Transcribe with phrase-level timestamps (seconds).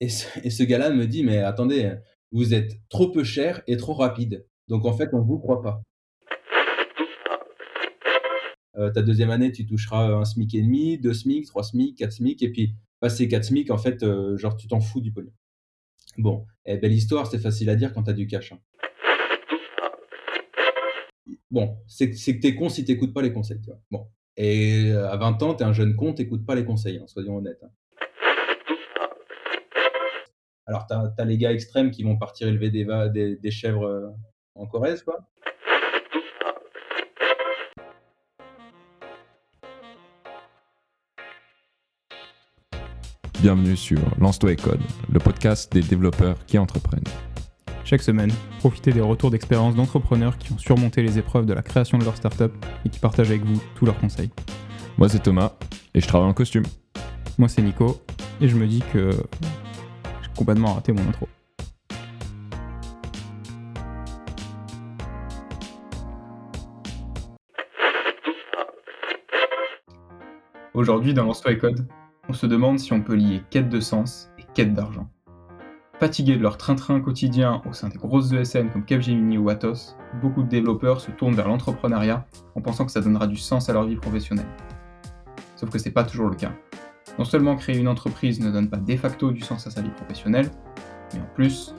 [0.00, 1.94] et ce gars-là me dit: «Mais attendez,
[2.32, 5.82] vous êtes trop peu cher et trop rapide, donc en fait, on vous croit pas».
[8.78, 12.12] Heu, ta deuxième année, tu toucheras un SMIC et demi, 2 SMIC, 3 SMIC, 4
[12.12, 15.32] SMIC et puis passé 4 SMIC, en fait, heu, genre tu t'en fous du pognon.
[16.16, 18.58] Bon, eh, belle histoire, c'est facile à dire quand tu as du cash, hein.
[21.50, 23.60] Bon, c'est que c'est que tu es con si tu écoutes pas les conseils,
[24.36, 27.06] et à 20 ans, tu es un jeune con, tu écoutes pas les conseils, hein,
[27.06, 27.70] soyons honnêtes, hein.
[30.70, 33.86] Alors tu as les gars extrêmes qui vont partir élever des va des des chèvres,
[33.86, 34.12] heu,
[34.54, 35.18] en Corrèze, quoi.
[43.42, 44.78] Bienvenue sur Lance-toi et code,
[45.12, 47.02] le podcast des développeurs qui entreprennent.
[47.84, 51.98] Chaque semaine, profitez des retours d'expérience d'entrepreneurs qui ont surmonté les épreuves de la création
[51.98, 52.52] de leur startup
[52.84, 54.30] et qui partagent avec vous tous leurs conseils.
[54.98, 55.54] Moi c'est Thomas
[55.94, 56.66] et je travaille en costume.
[57.38, 58.00] Moi c'est Nico
[58.40, 59.10] et je me dis que
[60.40, 61.28] complètement raté mon intro.
[70.72, 71.86] Aujourd'hui dans Lance-toi et code,
[72.30, 75.10] on se demande si on peut lier quête de sens et quête d'argent.
[75.98, 80.42] Fatigués de leur train-train quotidien au sein des grosses ESN comme Capgemini ou Atos, beaucoup
[80.42, 83.84] de développeurs se tournent vers l'entrepreneuriat en pensant que ça donnera du sens à leur
[83.84, 84.48] vie professionnelle.
[85.56, 86.54] Sauf que c'est pas toujours le cas.
[87.20, 89.90] Non seulement créer une entreprise ne donne pas de facto du sens à sa vie
[89.90, 90.50] professionnelle,
[91.12, 91.74] mais en plus,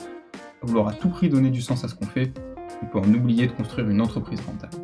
[0.62, 2.32] vouloir à tout prix donner du sens à ce qu'on fait,
[2.80, 4.76] on peut en oublier de construire une entreprise rentable.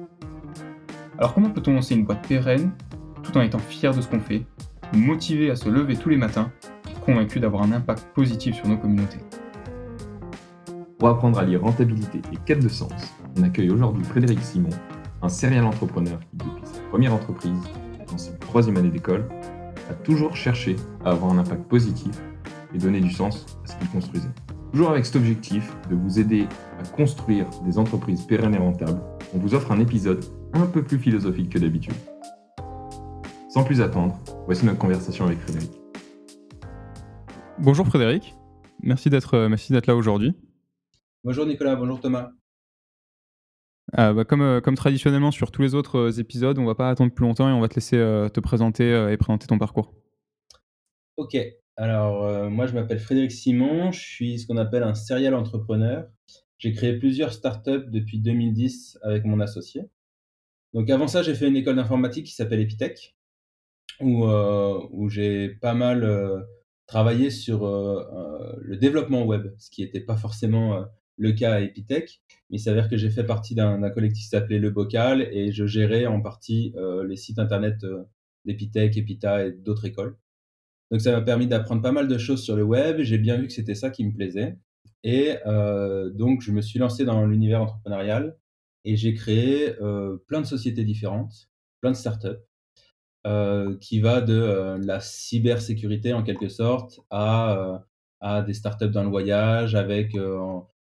[1.16, 2.72] Alors comment peut-on lancer une boîte pérenne
[3.22, 4.46] tout en étant fier de ce qu'on fait
[4.92, 6.50] motivé à se lever tous les matins,
[7.06, 9.20] convaincu d'avoir un impact positif sur nos communautés?
[10.98, 14.70] Pour apprendre à lire rentabilité et quête de sens, on accueille aujourd'hui Frédéric Simon,
[15.22, 17.62] un serial entrepreneur qui, depuis sa première entreprise,
[18.10, 19.28] dans sa troisième année d'école,
[19.88, 22.14] a toujours cherché à avoir un impact positif
[22.74, 24.30] et donner du sens à ce qu'il construisait.
[24.72, 26.46] Toujours avec cet objectif de vous aider
[26.78, 29.00] à construire des entreprises pérennes et rentables,
[29.34, 31.94] on vous offre un épisode un peu plus philosophique que d'habitude.
[33.48, 35.70] Sans plus attendre, voici notre conversation avec Frédéric.
[37.58, 38.34] Bonjour Frédéric,
[38.82, 40.34] merci d'être euh, merci d'être là aujourd'hui.
[41.24, 42.30] Bonjour Nicolas, bonjour Thomas.
[43.92, 46.90] Ah, bah, comme, euh, comme traditionnellement sur tous les autres euh, épisodes, on va pas
[46.90, 49.94] attendre plus longtemps et on va te laisser te présenter et présenter ton parcours.
[51.16, 51.36] Ok,
[51.76, 56.06] alors moi je m'appelle Frédéric Simon, je suis ce qu'on appelle un serial entrepreneur.
[56.58, 59.82] J'ai créé plusieurs startups depuis 2010 avec mon associé.
[60.74, 63.16] Donc avant ça, j'ai fait une école d'informatique qui s'appelle Epitech
[64.00, 66.40] où, euh, j'ai pas mal euh,
[66.86, 70.84] travaillé sur euh, le développement web, ce qui n'était pas forcément
[71.18, 72.22] le cas à Epitech.
[72.50, 76.06] Il s'avère que j'ai fait partie d'un collectif qui s'appelait Le Bocal et je gérais
[76.06, 76.74] en partie
[77.06, 77.84] les sites internet
[78.46, 80.16] d'Epitech, Epita et d'autres écoles.
[80.90, 83.00] Donc ça m'a permis d'apprendre pas mal de choses sur le web.
[83.00, 84.56] J'ai bien vu que c'était ça qui me plaisait.
[85.04, 85.34] Et
[86.14, 88.38] donc je me suis lancé dans l'univers entrepreneurial
[88.84, 89.74] et j'ai créé
[90.26, 91.50] plein de sociétés différentes,
[91.82, 92.38] plein de startups.
[93.26, 97.76] Euh, qui va de euh, la cybersécurité en quelque sorte euh,
[98.20, 100.16] à des startups dans le voyage, avec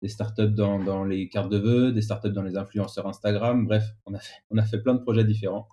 [0.02, 3.66] des startups dans, les cartes de vœux, des startups dans les influenceurs Instagram.
[3.66, 5.68] Bref, on a fait, on plein de projets différents.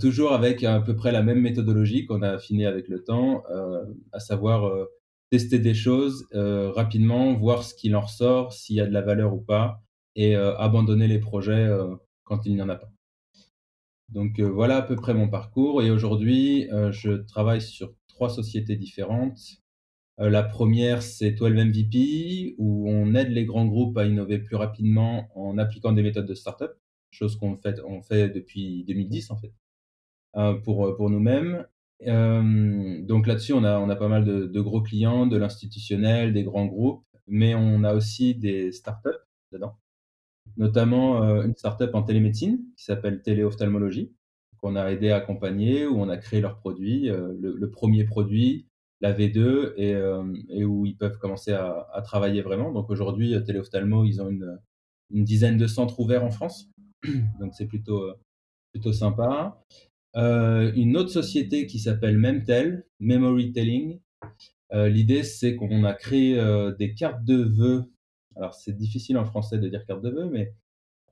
[0.00, 3.42] toujours avec à peu près la même méthodologie qu'on a affinée avec le temps,
[4.12, 4.70] à savoir
[5.30, 9.34] tester des choses rapidement, voir ce qu'il en ressort, s'il y a de la valeur
[9.34, 9.82] ou pas,
[10.14, 11.68] et abandonner les projets
[12.24, 12.92] quand il n'y en a pas.
[14.12, 18.28] Donc euh, voilà à peu près mon parcours et aujourd'hui, euh, je travaille sur trois
[18.28, 19.61] sociétés différentes.
[20.20, 24.56] Euh, la première, c'est 12 MVP, où on aide les grands groupes à innover plus
[24.56, 26.72] rapidement en appliquant des méthodes de startup,
[27.10, 27.58] chose qu'on
[28.02, 29.52] fait depuis 2010 en fait,
[30.64, 31.66] pour, pour nous-mêmes.
[32.00, 36.66] donc là-dessus, on a on a pas mal de gros clients, de l'institutionnel, des grands
[36.66, 39.10] groupes, mais on a aussi des startups
[39.52, 39.76] dedans
[40.56, 44.12] notamment euh, une startup en télémédecine qui s'appelle Téléophtalmologie,
[44.58, 48.66] qu'on a aidé à accompagner, où on a créé leur produit, euh, le, premier produit,
[49.02, 49.38] la V2,
[49.78, 52.72] euh, et, où ils peuvent commencer à, travailler vraiment.
[52.72, 54.58] Donc aujourd'hui, Téléophtalmo, ils ont une,
[55.10, 56.70] dizaine de centres ouverts en France,
[57.40, 58.14] donc c'est plutôt,
[58.72, 59.62] plutôt sympa.
[60.14, 64.00] une autre société qui s'appelle Memtel, Memory Telling.
[64.72, 66.34] L'idée, c'est qu'on a créé
[66.78, 67.92] des cartes de vœux
[68.36, 70.54] alors, c'est difficile en français de dire carte de vœux, mais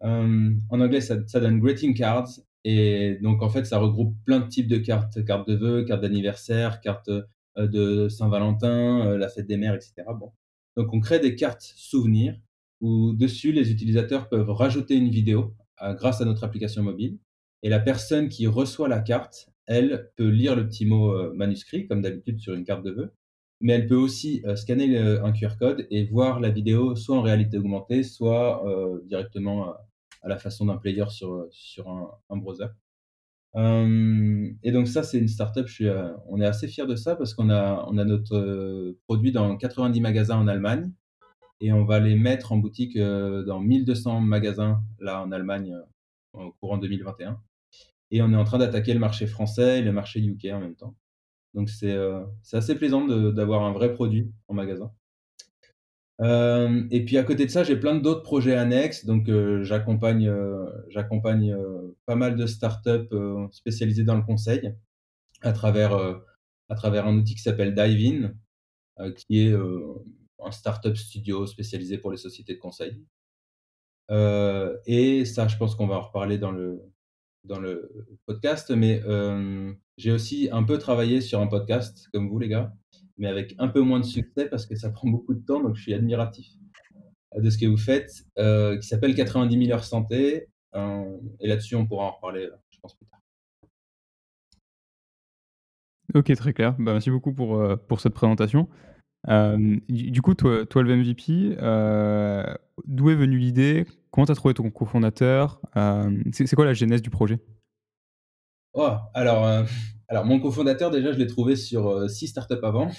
[0.02, 2.28] euh, en anglais, ça, donne greeting cards.
[2.64, 5.24] Et donc, en fait, ça regroupe plein de types de cartes.
[5.24, 7.22] Cartes de vœux, cartes d'anniversaire, cartes euh,
[7.56, 9.94] de Saint-Valentin, euh, la fête des mères, etc.
[10.18, 10.32] Bon.
[10.76, 12.38] Donc, on crée des cartes souvenirs
[12.80, 17.18] où dessus, les utilisateurs peuvent rajouter une vidéo grâce à notre application mobile.
[17.62, 22.00] Et la personne qui reçoit la carte, elle peut lire le petit mot manuscrit, comme
[22.00, 23.12] d'habitude sur une carte de vœux.
[23.60, 27.58] mais elle peut aussi scanner un QR code et voir la vidéo soit en réalité
[27.58, 28.64] augmentée, soit
[29.04, 29.74] directement
[30.22, 32.66] à la façon d'un player sur, sur un, browser.
[33.56, 35.66] Et donc ça, c'est une startup.
[35.66, 35.88] Je suis,
[36.28, 40.00] on est assez fiers de ça parce qu'on a, on a notre produit dans 90
[40.00, 40.92] magasins en Allemagne
[41.60, 45.76] et on va les mettre en boutique dans 1200 magasins là en Allemagne
[46.32, 47.40] au courant 2021.
[48.12, 50.74] Et on est en train d'attaquer le marché français et le marché UK en même
[50.76, 50.96] temps.
[51.54, 51.96] Donc c'est
[52.52, 54.92] assez plaisant d'avoir un vrai produit en magasin.
[56.22, 59.04] Et puis à côté de ça, j'ai plein d'autres projets annexes.
[59.06, 59.30] Donc
[59.62, 60.32] j'accompagne
[60.88, 61.56] j'accompagne
[62.06, 63.14] pas mal de startups
[63.52, 64.74] spécialisées dans le conseil
[65.42, 65.94] à travers,
[66.68, 68.32] à travers un outil qui s'appelle Dive
[68.98, 69.54] In, qui est
[70.42, 73.02] un startup studio spécialisé pour les sociétés de conseil.
[74.86, 76.82] et ça, je pense qu'on va en reparler dans le,
[77.44, 77.90] dans le
[78.26, 79.02] podcast, mais
[79.96, 82.72] j'ai aussi un peu travaillé sur un podcast, comme vous les gars,
[83.20, 85.76] mais avec un peu moins de succès parce que ça prend beaucoup de temps, donc
[85.76, 86.48] je suis admiratif
[87.36, 92.06] de ce que vous faites, qui s'appelle 90 000 heures santé, et là-dessus on pourra
[92.06, 93.20] en reparler, je pense, plus tard.
[96.14, 96.74] Ok, très clair.
[96.78, 98.68] Bah, merci beaucoup pour, pour cette présentation.
[99.28, 101.56] du coup, toi, toi le MVP,
[102.86, 103.86] d'où est venue l'idée?
[104.10, 105.60] Comment tu as trouvé ton cofondateur?
[106.32, 107.38] C'est quoi la genèse du projet?
[108.72, 109.66] Oh, alors,
[110.10, 112.90] alors, mon cofondateur, déjà, je l'ai trouvé sur six startups avant.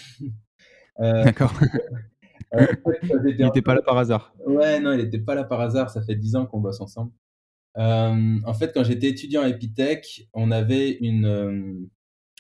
[0.99, 1.53] D'accord.
[2.53, 4.33] il n'était pas là par hasard.
[4.45, 5.89] Ouais, non, il n'était pas là par hasard.
[5.89, 7.11] Ça fait dix ans qu'on bosse ensemble.
[7.75, 11.89] en fait, quand j'étais étudiant à Epitech, on avait une,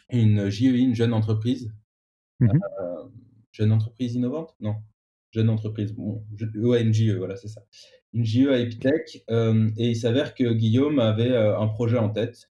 [0.09, 1.73] une JEI, une jeune entreprise.
[2.39, 2.57] Mmh
[3.51, 4.55] jeune entreprise innovante?
[4.61, 4.77] Non,
[5.31, 5.93] jeune entreprise.
[5.93, 6.25] Bon,
[6.55, 7.61] ouais, une JE, voilà, c'est ça
[8.13, 12.09] une JE à Epitech, euh, et il s'avère que Guillaume avait euh, un projet en
[12.09, 12.50] tête euh,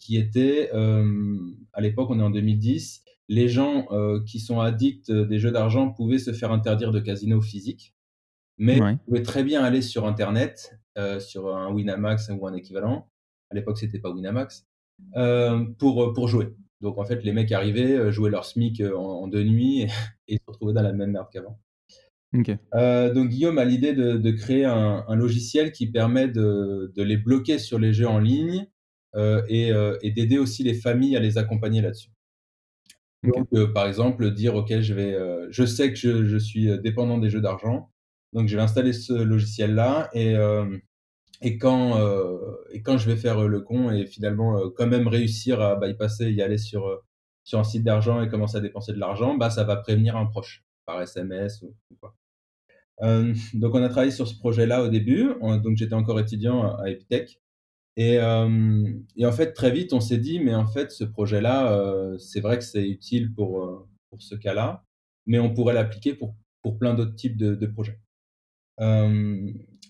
[0.00, 3.86] qui était, à l'époque, on est en 2010, les gens
[4.26, 7.94] qui sont addicts des jeux d'argent pouvaient se faire interdire de casino physique,
[8.58, 10.78] mais ils pouvaient très bien aller sur Internet,
[11.20, 13.08] sur un Winamax ou un équivalent.
[13.50, 14.66] À l'époque, c'était pas Winamax,
[15.78, 16.54] pour, pour jouer.
[16.80, 19.86] Donc en fait, les mecs arrivaient, jouaient leur SMIC en, deux nuits
[20.28, 21.58] et, se retrouvaient dans la même merde qu'avant.
[22.74, 27.78] Euh, donc Guillaume a l'idée de, créer un, logiciel qui permet de, les bloquer sur
[27.78, 28.66] les jeux en ligne
[29.14, 32.10] euh, euh, et, d'aider aussi les familles à les accompagner là-dessus.
[33.22, 35.16] Donc, par exemple, dire OK, je vais,
[35.50, 37.92] je sais que je, suis dépendant des jeux d'argent,
[38.32, 40.34] donc je vais installer ce logiciel-là et,
[41.40, 42.00] et quand
[42.72, 46.42] et quand je vais faire le con et finalement quand même réussir à bypasser, y
[46.42, 47.00] aller sur
[47.44, 50.26] sur un site d'argent et commencer à dépenser de l'argent, bah ça va prévenir un
[50.26, 52.16] proche par SMS ou quoi.
[53.02, 55.34] Euh, donc, on a travaillé sur ce projet-là au début.
[55.40, 57.41] donc, j'étais encore étudiant à Epitech.
[57.96, 58.84] Et, euh,
[59.16, 62.40] et, en fait, très vite, on s'est dit, mais en fait, ce projet-là, euh, c'est
[62.40, 64.84] vrai que c'est utile pour, pour ce cas-là,
[65.26, 67.98] mais on pourrait l'appliquer pour, pour plein d'autres types de, projets.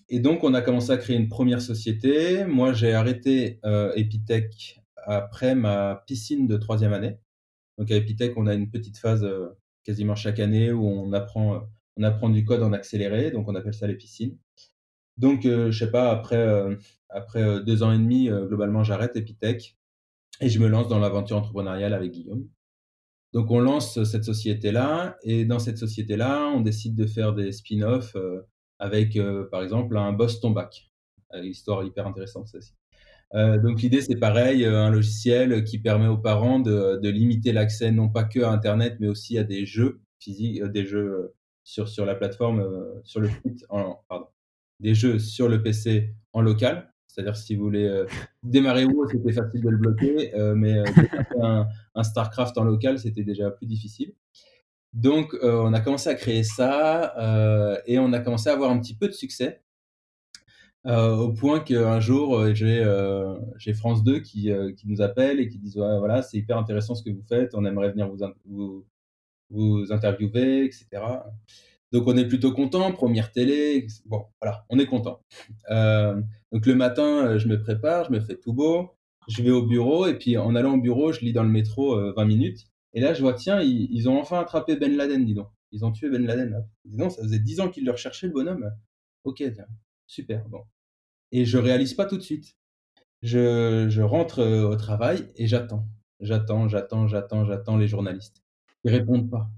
[0.09, 2.45] et donc, on a commencé à créer une première société.
[2.45, 3.59] Moi, j'ai arrêté
[3.95, 7.17] Epitech après ma piscine de troisième année.
[7.77, 9.25] Donc, à Epitech, on a une petite phase
[9.85, 11.67] quasiment chaque année où on apprend
[11.97, 14.37] on apprend du code en accéléré, donc on appelle ça les piscines.
[15.17, 16.75] Donc, euh, je sais pas, après, euh,
[17.35, 19.77] euh, deux ans et demi, globalement, j'arrête Epitech
[20.41, 22.47] et je me lance dans l'aventure entrepreneuriale avec Guillaume.
[23.33, 28.15] Donc, on lance cette société-là et dans cette société-là, on décide de faire des spin-offs
[28.79, 29.17] avec,
[29.49, 30.91] par exemple, un Boston Back.
[31.41, 32.73] Histoire hyper intéressante, ça aussi.
[33.33, 38.23] donc l'idée c'est pareil, un logiciel qui permet aux parents de, limiter l'accès non pas
[38.23, 43.01] que à Internet, mais aussi à des jeux physiques, des jeux sur, la plateforme, euh,
[43.03, 44.27] sur le site, en, pardon,
[44.83, 46.93] des jeux sur le PC en local.
[47.07, 48.05] C'est-à-dire si vous voulez euh,
[48.43, 50.83] démarrer où, c'était facile de le bloquer, euh, mais
[51.41, 54.13] un, un, StarCraft en local, c'était déjà plus difficile.
[54.93, 57.15] Donc, on a commencé à créer ça
[57.87, 59.63] et on a commencé à avoir un petit peu de succès.
[60.85, 66.21] au point qu'un jour, j'ai France 2 qui, qui, nous appelle et qui disent voilà,
[66.21, 68.85] c'est hyper intéressant ce que vous faites, on aimerait venir vous, vous,
[69.49, 71.01] vous interviewer, etc.
[71.93, 75.21] Donc on est plutôt content, première télé, bon voilà, on est content.
[75.69, 76.19] Euh,
[76.51, 78.89] donc le matin, euh, je me prépare, je me fais tout beau,
[79.27, 81.95] je vais au bureau et puis en allant au bureau, je lis dans le métro
[81.95, 85.35] 20 euh, minutes et là je vois tiens, ils, ont enfin attrapé Ben Laden, dis
[85.35, 85.49] donc.
[85.71, 86.61] Ils ont tué Ben Laden là.
[86.85, 88.71] Dis donc, ça faisait 10 ans qu'ils le recherchaient le bonhomme.
[89.23, 89.67] Ok, tiens,
[90.07, 90.63] super, bon.
[91.31, 92.55] Et je réalise pas tout de suite.
[93.21, 95.87] Je, je rentre au travail et j'attends.
[96.19, 98.43] J'attends, j'attends, j'attends, j'attends les journalistes.
[98.83, 99.49] Ils répondent pas.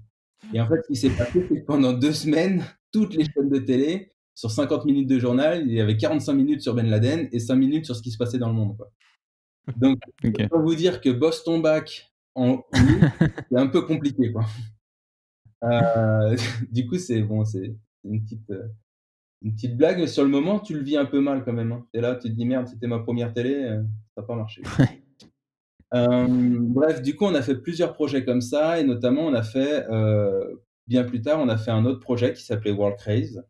[0.52, 3.48] Et en fait, ce qui s'est passé, c'est que pendant deux semaines, toutes les chaînes
[3.48, 7.28] de télé, sur 50 minutes de journal, il y avait 45 minutes sur Ben Laden
[7.32, 8.76] et 5 minutes sur ce qui se passait dans le monde.
[8.76, 8.92] Quoi.
[9.76, 10.44] Donc, okay.
[10.44, 12.62] je peux vous dire que Boston Back en,
[13.50, 14.30] c'est un peu compliqué.
[14.30, 14.44] Quoi.
[15.64, 16.36] Heu,
[16.70, 17.74] du coup, c'est bon, c'est
[18.04, 18.70] une petite, heu,
[19.40, 21.72] une petite blague, mais sur le moment, tu le vis un peu mal quand même,
[21.72, 21.86] hein.
[21.92, 24.36] Tu es là, tu te dis: «Merde, c'était ma 1re télé, heu, ça a pas
[24.36, 24.62] marché».
[25.92, 29.42] Hem, bref, du coup, on a fait plusieurs projets comme ça et notamment on a
[29.42, 33.44] fait, heu, bien plus tard, on a fait un autre projet qui s'appelait Worldcraze,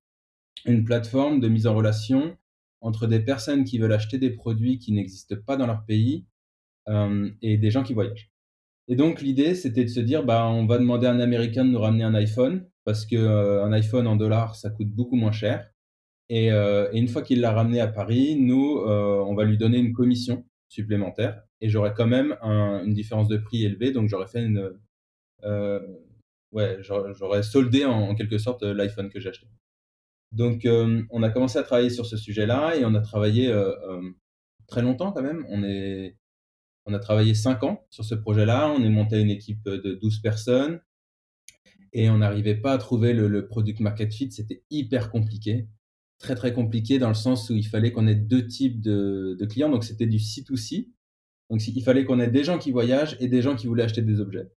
[0.67, 2.37] une plateforme de mise en relation
[2.83, 6.27] entre des personnes qui veulent acheter des produits qui n'existent pas dans leur pays,
[6.89, 8.31] hem et des gens qui voyagent.
[8.89, 11.71] Et donc l'idée, c'était de se dire: «Bah, on va demander à un Américain de
[11.71, 15.33] nous ramener un iPhone parce que, heu, un iPhone en dollars, ça coûte beaucoup moins
[15.33, 15.71] cher
[16.31, 20.45] et une fois qu'il l'a ramené à Paris, nous, on va lui donner une commission
[20.69, 24.73] supplémentaire et j'aurais quand même un une différence de prix élevée, donc j'aurais fait une,
[25.45, 25.83] heu,
[26.53, 29.49] ouais, j'aurais soldé en quelque sorte, heu, l'iPhone que j'ai acheté.
[30.33, 33.53] Donc hem, on a commencé à travailler sur ce sujet-là et on a travaillé,
[34.67, 35.45] très longtemps quand même.
[35.51, 36.17] On est
[36.87, 38.71] on a travaillé 5 ans sur ce projet-là.
[38.71, 40.81] On est monté une équipe, de 12 personnes
[41.93, 44.31] et on n'arrivait pas à trouver le le product market fit.
[44.31, 45.69] C'était hyper compliqué.
[46.19, 49.47] Très, très compliqué dans le sens où il fallait qu'on ait 2 types de de
[49.47, 50.89] clients, donc c'était du C2C.
[51.51, 54.03] Donc il fallait qu'on ait des gens qui voyagent et des gens qui voulaient acheter
[54.03, 54.49] des objets.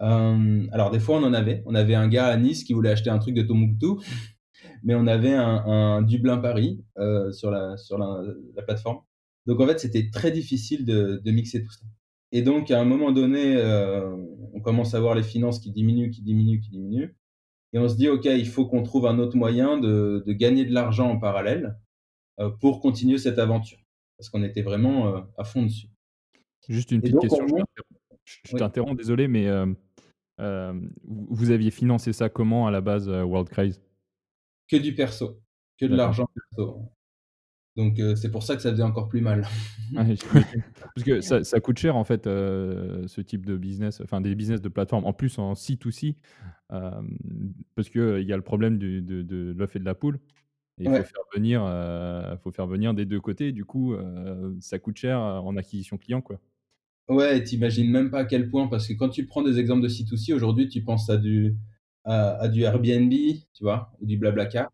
[0.00, 1.62] Hem, alors des fois, on en avait.
[1.66, 4.00] On avait un gars à Nice qui voulait acheter un truc de Tombouctou,
[4.84, 8.22] mais on avait un Dublin-Paris, heu, sur la sur la
[8.56, 9.00] la plateforme.
[9.46, 11.84] Donc en fait, c'était très difficile de de mixer tout ça.
[12.32, 14.04] Et donc à un moment donné, heu,
[14.54, 17.14] on commence à voir les finances qui diminuent, qui diminuent, qui diminuent
[17.74, 20.64] et on se dit: «OK, il faut qu'on trouve un autre moyen de de gagner
[20.66, 21.78] de l'argent en parallèle,
[22.40, 23.78] heu, pour continuer cette aventure».
[24.18, 25.88] Parce qu'on était vraiment, à fond dessus.
[26.68, 27.64] Juste une Et petite donc on question,
[28.24, 28.96] je t'interromps oui.
[28.96, 29.76] désolé, mais hem,
[30.38, 33.80] hem, vous aviez financé ça comment à la base, heu, Worldcraze?
[34.68, 35.40] Que du perso,
[35.78, 36.82] que de l'argent perso.
[37.76, 39.46] Donc c'est pour ça que ça faisait encore plus mal.
[39.94, 40.14] Ouais.
[40.94, 44.60] Parce que ça ça coûte cher en fait, ce type de business, enfin des business
[44.60, 45.04] de plateforme.
[45.04, 46.16] En plus en C2C,
[46.72, 47.18] hem,
[47.74, 50.20] parce qu'il y a le problème du de de l'œuf et de la poule
[50.78, 51.60] il faut faire venir,
[52.42, 53.52] faut faire venir des 2 côtés.
[53.52, 53.94] Du coup,
[54.60, 56.40] ça coûte cher, en acquisition client, quoi.
[57.08, 59.58] Ouais et tu imagines même pas à quel point parce que quand tu prends des
[59.58, 61.56] exemples de C2C aujourd'hui, tu penses à du
[62.04, 63.90] à à du Airbnb, tu vois?
[64.00, 64.70] Ou du BlaBlaCar.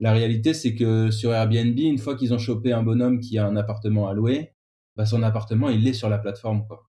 [0.00, 3.46] La réalité, c'est que sur Airbnb, une fois qu'ils ont chopé un bonhomme qui a
[3.46, 4.52] un appartement à louer,
[4.96, 6.88] bah, son appartement, il est sur la plateforme, quoi.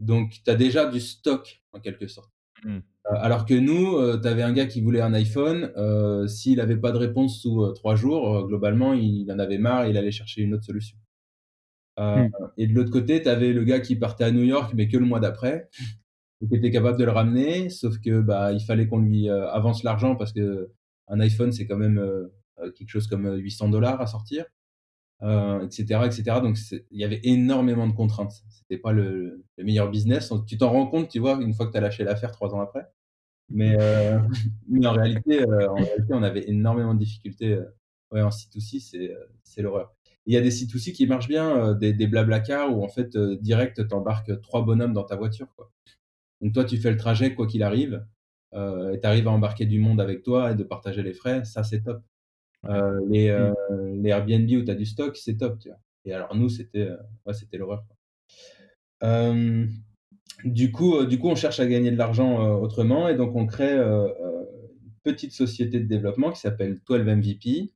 [0.00, 2.32] Donc tu as déjà du stock en quelque sorte.
[2.64, 2.76] Mmh.
[2.78, 2.82] Heu,
[3.16, 6.76] alors que nous, heu, tu avais un gars qui voulait un iPhone, heu, s'il avait
[6.78, 10.42] pas de réponse sous, heu, 3 jours, globalement, il en avait marre, il allait chercher
[10.42, 10.98] une autre solution.
[11.98, 12.54] Heu Mmh.
[12.58, 14.96] et de l'autre côté, tu avais le gars qui partait à New York, mais que
[14.98, 15.68] le mois d'après
[16.48, 19.82] qui était capable de le ramener, sauf que, bah, il fallait qu'on lui, heu, avance
[19.84, 22.34] l'argent parce qu'un iPhone, c'est quand même, heu,
[22.76, 24.46] quelque chose comme, heu, 800 $ à sortir,
[25.24, 26.40] heu et cetera et cetera.
[26.42, 26.58] Donc
[26.92, 28.32] il y avait énormément de contraintes.
[28.50, 30.28] C'était pas le le meilleur business.
[30.30, 32.54] Donc tu t'en rends compte, tu vois, une fois que tu as lâché l'affaire 3
[32.54, 32.86] ans après.
[33.50, 33.76] Mais
[34.68, 37.60] mais en réalité, en réalité, on avait énormément de difficultés,
[38.12, 39.94] ouais, en C2C, c'est, heu, c'est l'horreur.
[40.26, 43.16] Il y a des C2C qui marchent bien, heu, des des BlaBlaCar où en fait,
[43.16, 45.70] heu, direct, tu embarques 3 bonhommes dans ta voiture, quoi.
[46.42, 48.04] Donc toi, tu fais le trajet quoi qu'il arrive,
[48.54, 51.44] heu et tu arrives à embarquer du monde avec toi et de partager les frais,
[51.44, 52.02] ça, c'est top.
[53.08, 54.02] Les, Mmh.
[54.02, 55.78] les Airbnb où tu as du stock, c'est top, tu vois?
[56.04, 56.88] Et alors nous, c'était,
[57.26, 57.84] ouais, c'était l'horreur,
[60.44, 63.46] du coup, heu, du coup, on cherche à gagner de l'argent, autrement et donc on
[63.46, 64.14] crée, une
[65.02, 67.72] petite société de développement qui s'appelle 12 MVP.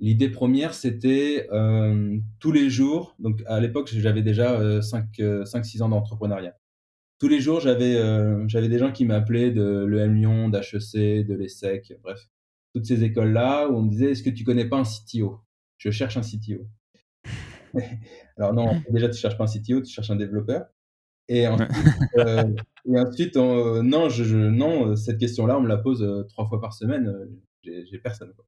[0.00, 5.44] L'idée première, c'était, hem, tous les jours donc à l'époque, j'avais déjà, heu, 5, heu,
[5.46, 6.54] 5-6 ans d'entrepreneuriat.
[7.20, 11.34] Tous les jours, j'avais, heu, j'avais des gens qui m'appelaient de l'EM Lyon, d'HEC, de
[11.34, 12.20] l'ESSEC, bref,
[12.74, 15.40] toutes ces écoles-là où on me disait: «Est-ce que tu connais pas un CTO?
[15.78, 16.66] Je cherche un CTO».
[18.38, 20.66] Alors non, déjà, tu cherches pas un CTO, tu cherches un développeur
[21.28, 21.88] et ensuite,
[22.18, 22.56] heu
[22.94, 26.46] et ensuite on non, je je non, heu, cette question-là, on me la pose, 3
[26.46, 27.12] fois par semaine,
[27.64, 28.46] j'ai j'ai personne, quoi.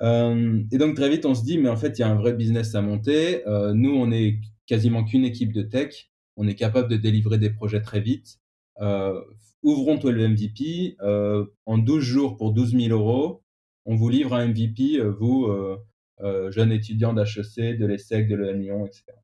[0.00, 2.14] Hem et donc très vite, on se dit: «Mais en fait, il y a un
[2.16, 3.42] vrai business à monter».
[3.46, 6.10] Heu, nous, on est quasiment qu'une équipe de tech.
[6.36, 8.38] On est capable de délivrer des projets très vite.
[8.80, 9.14] Heu,
[9.62, 13.42] ouvrons 12 MVP, heu, en 12 jours pour 12 000 €,
[13.84, 15.76] on vous livre un MVP, vous, heu
[16.22, 19.18] heu, jeune étudiant d'HEC, de l'ESSEC, de l'EM Lyon et cetera.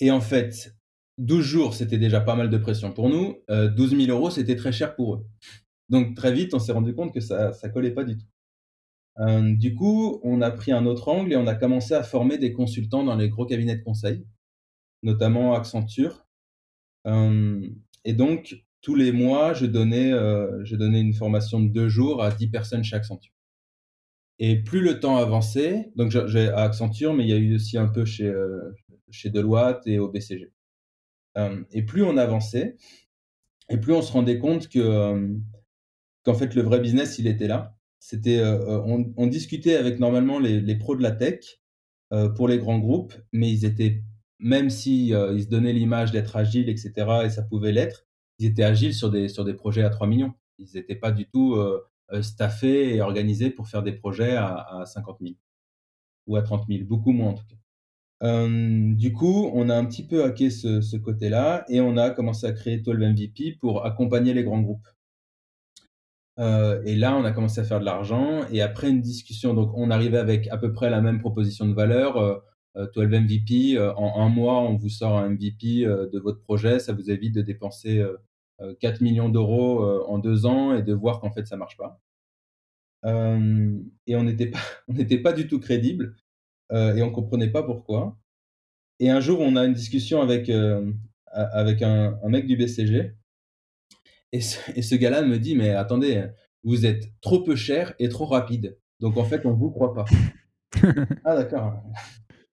[0.00, 0.74] Et en fait,
[1.18, 4.56] 12 jours, c'était déjà pas mal de pression pour nous, heu, 12 000 €, c'était
[4.56, 5.26] très cher pour eux.
[5.90, 8.26] Donc très vite, on s'est rendu compte que ça ça collait pas du tout.
[9.18, 12.38] Hem, du coup, on a pris un autre angle et on a commencé à former
[12.38, 14.24] des consultants dans les gros cabinets de conseil,
[15.02, 16.26] notamment Accenture.
[17.06, 17.62] Hem
[18.04, 19.54] et donc tous les mois, heu,
[20.64, 23.32] je donnais une formation de 2 jours à 10 personnes chez Accenture.
[24.40, 27.76] Et plus le temps avançait, donc j'ai à Accenture, mais il y a eu aussi
[27.78, 28.32] un peu chez,
[29.10, 30.52] chez Deloitte et au BCG.
[31.72, 32.76] Et plus on avançait
[33.70, 35.38] et plus on se rendait compte que,
[36.24, 37.77] qu'en fait, le vrai business, il était là.
[38.02, 38.80] C'était, heu heu,
[39.16, 41.60] on discutait avec normalement les les pros de la tech,
[42.12, 44.02] heu, pour les grands groupes, mais ils étaient
[44.40, 48.06] même si, ils se donnaient l'image d'être agiles et cetera et ça pouvait l'être,
[48.38, 50.38] ils étaient agiles sur des sur des projets à 3 000 000.
[50.58, 51.56] Ils étaient pas du tout,
[52.22, 55.38] staffés et organisés pour faire des projets à à 50 000
[56.28, 58.48] ou à 30 000, beaucoup moins en tout cas.
[58.96, 62.46] Du coup, on a un petit peu hacké ce ce côté-là et on a commencé
[62.46, 64.88] à créer 12 MVP pour accompagner les grands groupes.
[66.38, 69.72] Heu et là, on a commencé à faire de l'argent et après une discussion donc
[69.76, 72.38] on arrivait avec à peu près la même proposition de valeur, heu
[72.76, 76.78] heu, 12 MVP, en 1 mois, on vous sort un MVP, de votre projet.
[76.80, 78.18] Ça vous évite de dépenser, heu
[78.62, 81.56] heu, 4 000 000 €, heu, en 2 ans et de voir qu'en fait ça
[81.56, 82.00] marche pas.
[84.06, 84.58] Et on n'était pas
[85.22, 86.16] pas du tout crédible,
[86.72, 88.16] et on comprenait pas pourquoi
[89.00, 90.50] et un jour, on a une discussion avec,
[91.32, 93.14] avec un un mec du BCG
[94.32, 96.26] et ce et ce gars-là me dit: «Mais attendez,
[96.64, 100.04] vous êtes trop peu cher et trop rapide, donc en fait, on vous croit pas».
[101.24, 101.82] «Ah d'accord,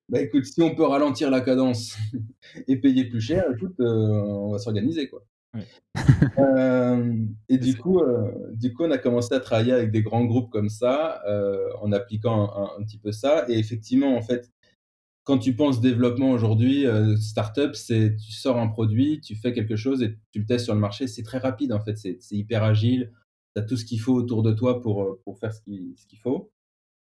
[0.09, 1.97] bah écoute, si on peut ralentir la cadence
[2.67, 5.25] et payer plus cher, écoute, heu, on va s'organiser quoi».
[5.53, 5.65] Ouais.
[6.37, 10.25] Hem et du coup, heu, du coup, on a commencé à travailler avec des grands
[10.25, 11.21] groupes comme ça,
[11.81, 14.51] en appliquant un un petit peu ça et effectivement, en fait,
[15.25, 19.75] quand tu penses développement aujourd'hui, heu, start-up, c'est tu sors un produit, tu fais quelque
[19.77, 21.07] chose et tu le testes sur le marché.
[21.07, 23.11] C'est très rapide en fait, c'est hyper agile.
[23.55, 25.95] Tu as tout ce qu'il faut autour de toi pour, heu, pour faire ce qui
[25.97, 26.51] ce qu'il faut.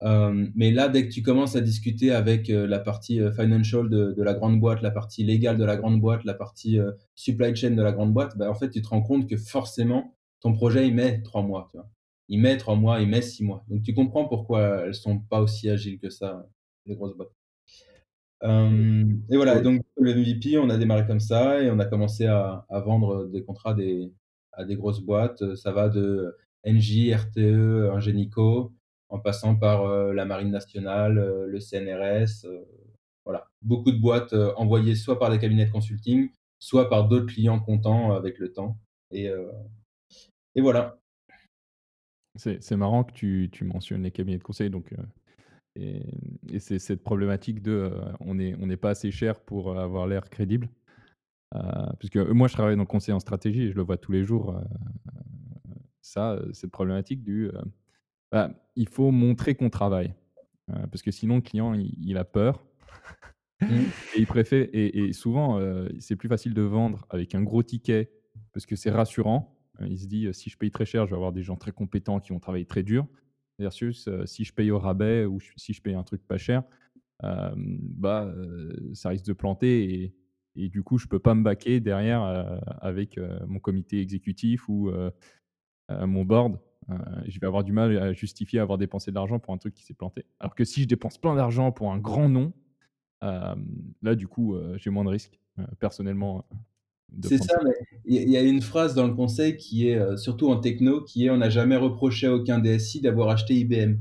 [0.02, 4.34] Hem, mais là, dès que tu commences à discuter avec, la partie, financial de la
[4.34, 6.80] grande boîte, la partie légale de la grande boîte, la partie,
[7.16, 10.16] supply chain de la grande boîte, bah, en fait, tu te rends compte que forcément,
[10.42, 11.90] ton projet, il met 3 mois, tu vois?
[12.30, 13.64] Il met 3 mois, il met 6 mois.
[13.70, 16.48] Donc tu comprends pourquoi elles sont pas aussi agiles que ça,
[16.88, 17.41] les grosses boîtes.
[18.42, 22.26] Hem et voilà donc le MVP, on a démarré comme ça et on a commencé
[22.26, 24.12] à à vendre des contrats des
[24.54, 25.56] à des grosses boîtes.
[25.56, 26.36] Ça va de
[26.68, 28.74] Engie, RTE, Ingenico,
[29.10, 32.46] en passant par, heu, la marine nationale, heu, le CNRS,
[33.26, 33.48] voilà.
[33.62, 38.14] Beaucoup de boîtes, envoyées soit par des cabinets de consulting, soit par d'autres clients contents
[38.14, 38.78] avec le temps
[39.12, 39.30] et
[40.56, 40.98] et voilà.
[42.36, 44.94] C'est c'est marrant que tu tu mentionnes les cabinets de conseil donc,
[45.76, 46.02] et
[46.50, 50.08] et c'est cette problématique de, heu, on est on n'est pas assez cher pour avoir
[50.08, 50.70] l'air crédible.
[51.56, 51.60] Heu,
[52.00, 54.24] puisque moi je travaille dans le conseil en stratégie et je le vois tous les
[54.26, 54.56] jours,
[56.02, 57.50] ça, cette problématique du,
[58.32, 60.14] bah, il faut montrer qu'on travaille.
[60.92, 62.66] Parce que sinon le client il il a peur
[63.70, 63.92] Mmh.
[64.16, 65.60] et il préfère et et souvent,
[66.00, 68.12] c'est plus facile de vendre avec un gros ticket
[68.54, 69.58] parce que c'est rassurant.
[69.82, 72.20] Il se dit, «Si je paye très cher, je vais avoir des gens très compétents
[72.20, 73.08] qui vont travailler très dur»
[73.60, 76.64] versus, si je paye au rabais ou si je paye un truc pas cher,
[77.22, 78.34] bah,
[78.94, 80.14] ça risque de planter
[80.56, 82.22] et du coup je peux pas me baquer derrière,
[82.82, 84.92] avec, mon comité exécutif ou,
[85.90, 86.60] mon board.
[87.28, 89.84] Je vais avoir du mal à justifier avoir dépensé de l'argent pour un truc qui
[89.84, 90.26] s'est planté.
[90.40, 92.54] Alors que si je dépense plein d'argent pour un grand nom,
[93.22, 95.40] là du coup, j'ai moins de risques,
[95.80, 96.46] personnellement,
[97.20, 97.72] C'est ça, mais
[98.06, 101.26] il y a une phrase dans le conseil qui est, heu, surtout en techno, qui
[101.26, 103.98] est: «On n'a jamais reproché à aucun DSI d'avoir acheté IBM».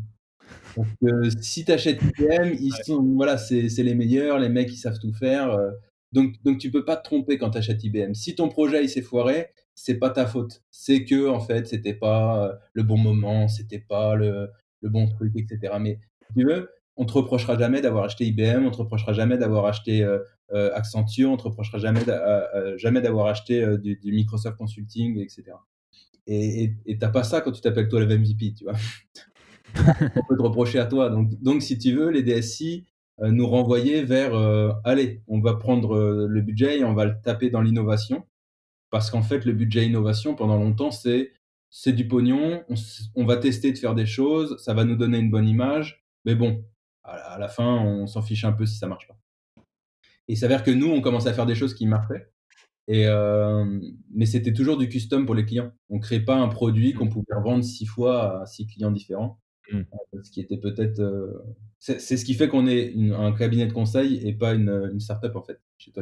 [0.77, 2.85] Donc heu, si tu achètes IBM, ils Ouais.
[2.85, 5.73] sont voilà, c'est les meilleurs, les mecs, ils savent tout faire, heu,
[6.13, 8.15] donc donc tu peux pas te tromper quand tu achètes IBM.
[8.15, 10.63] Si ton projet, il s'est foiré, c'est pas ta faute.
[10.71, 14.51] C'est qu'en fait, c'était pas, heu, le bon moment, c'était pas le
[14.83, 15.79] le bon truc et cetera.
[15.81, 15.99] Mais
[16.35, 19.67] si tu veux, on te reprochera jamais d'avoir acheté IBM, on te reprochera jamais d'avoir
[19.67, 20.23] acheté, heu
[20.53, 25.29] heu, Accenture, on te reprochera jamais heu, jamais d'avoir acheté, du du Microsoft Consulting et
[25.29, 25.67] cetera
[26.27, 28.75] et et et tu as pas ça quand tu t'appelles toi le MVP, tu vois?
[30.17, 31.11] On peut te reprocher à toi.
[31.11, 32.85] Donc donc si tu veux, les DSI,
[33.23, 34.35] nous renvoyaient vers,
[34.85, 38.25] «Allez, on va prendre, le budget et on va le taper dans l'innovation».
[38.91, 41.33] Parce qu'en fait, le budget innovation, pendant longtemps, c'est
[41.71, 42.65] c'est du pognon,
[43.15, 46.35] on va tester de faire des choses, ça va nous donner une bonne image, mais
[46.35, 46.65] bon,
[47.11, 49.19] à la fin, on s'en fiche un peu si ça marche pas.
[50.29, 52.31] Et il s'avère que nous, on commence à faire des choses qui marchaient
[52.89, 53.81] et hem,
[54.13, 55.73] mais c'était toujours du custom pour les clients.
[55.91, 57.11] On crée pas un produit qu'on Mmh.
[57.11, 59.41] pouvait revendre 6 fois à 6 clients différents.
[59.73, 59.79] Mmh.
[60.15, 61.41] Heu, ce qui était peut-être, heu
[61.79, 65.01] c'est ce qui fait qu'on est une un cabinet de conseil et pas une, une
[65.01, 65.93] start-up en fait, chez.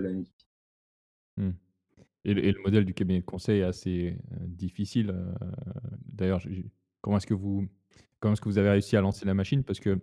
[1.36, 1.50] Mmh
[2.24, 5.14] et le et le modèle du cabinet de conseil est assez, difficile,
[6.06, 6.40] d'ailleurs,
[7.00, 7.68] comment est-ce que vous
[8.20, 9.62] comment est-ce que vous avez réussi à lancer la machine?
[9.62, 10.00] Parce que,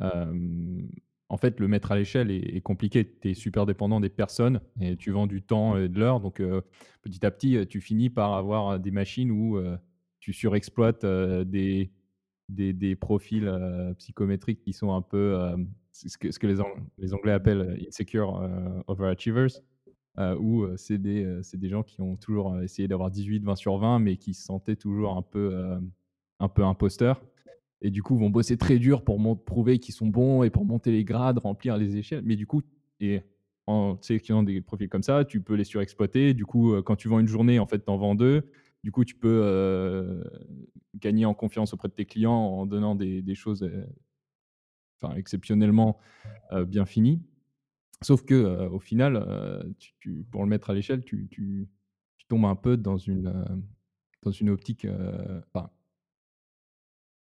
[0.00, 3.04] en fait, le mettre à l'échelle est compliqué.
[3.20, 6.42] Tu es super dépendant des personnes et tu vends du temps et de l'heure donc
[7.02, 9.60] petit à petit, tu finis par avoir, des machines où,
[10.20, 11.92] tu surexploites, des
[12.48, 13.50] des profils,
[13.98, 15.54] psychométriques qui sont un peu,
[15.92, 18.48] ce que les Ang les Anglais appellent, insecure,
[18.86, 19.60] overachievers.
[20.38, 24.32] où, c'est des, des gens qui ont toujours, essayé d'avoir 18-20 sur 20, mais qui
[24.32, 25.78] se sentaient toujours un peu,
[26.40, 27.22] un peu imposteurs
[27.80, 30.90] et du coup vont bosser très dur pour prouver qu'ils sont bons et pour monter
[30.90, 32.22] les grades, remplir les échelles.
[32.24, 32.62] Mais du coup
[33.00, 33.22] et
[33.66, 36.32] en sélectionnant des profils comme ça, tu peux les surexploiter.
[36.32, 38.50] Du coup, heu, quand tu vends une journée, en fait, tu en vends 2.
[38.82, 40.24] Du coup, tu peux, heu,
[40.96, 43.86] gagner en confiance auprès de tes clients en donnant des choses, heu,
[45.00, 45.98] enfin exceptionnellement,
[46.66, 47.20] bien finies.
[48.00, 49.22] Sauf que, au final,
[50.30, 51.68] pour le mettre à l'échelle, tu
[52.28, 53.62] tombes un peu dans une,
[54.22, 54.86] dans une optique,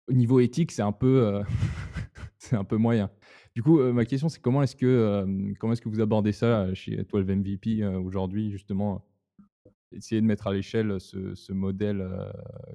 [0.08, 1.42] au niveau éthique, c'est un peu, heu,
[2.38, 3.10] c'est un peu moyen.
[3.54, 6.32] Du coup, heu, ma question, c'est comment est-ce que, hem, comment est-ce que vous abordez
[6.32, 9.06] ça, chez 12 MVP, aujourd'hui, justement,
[9.92, 12.32] essayer de mettre à l'échelle, ce modèle, heu,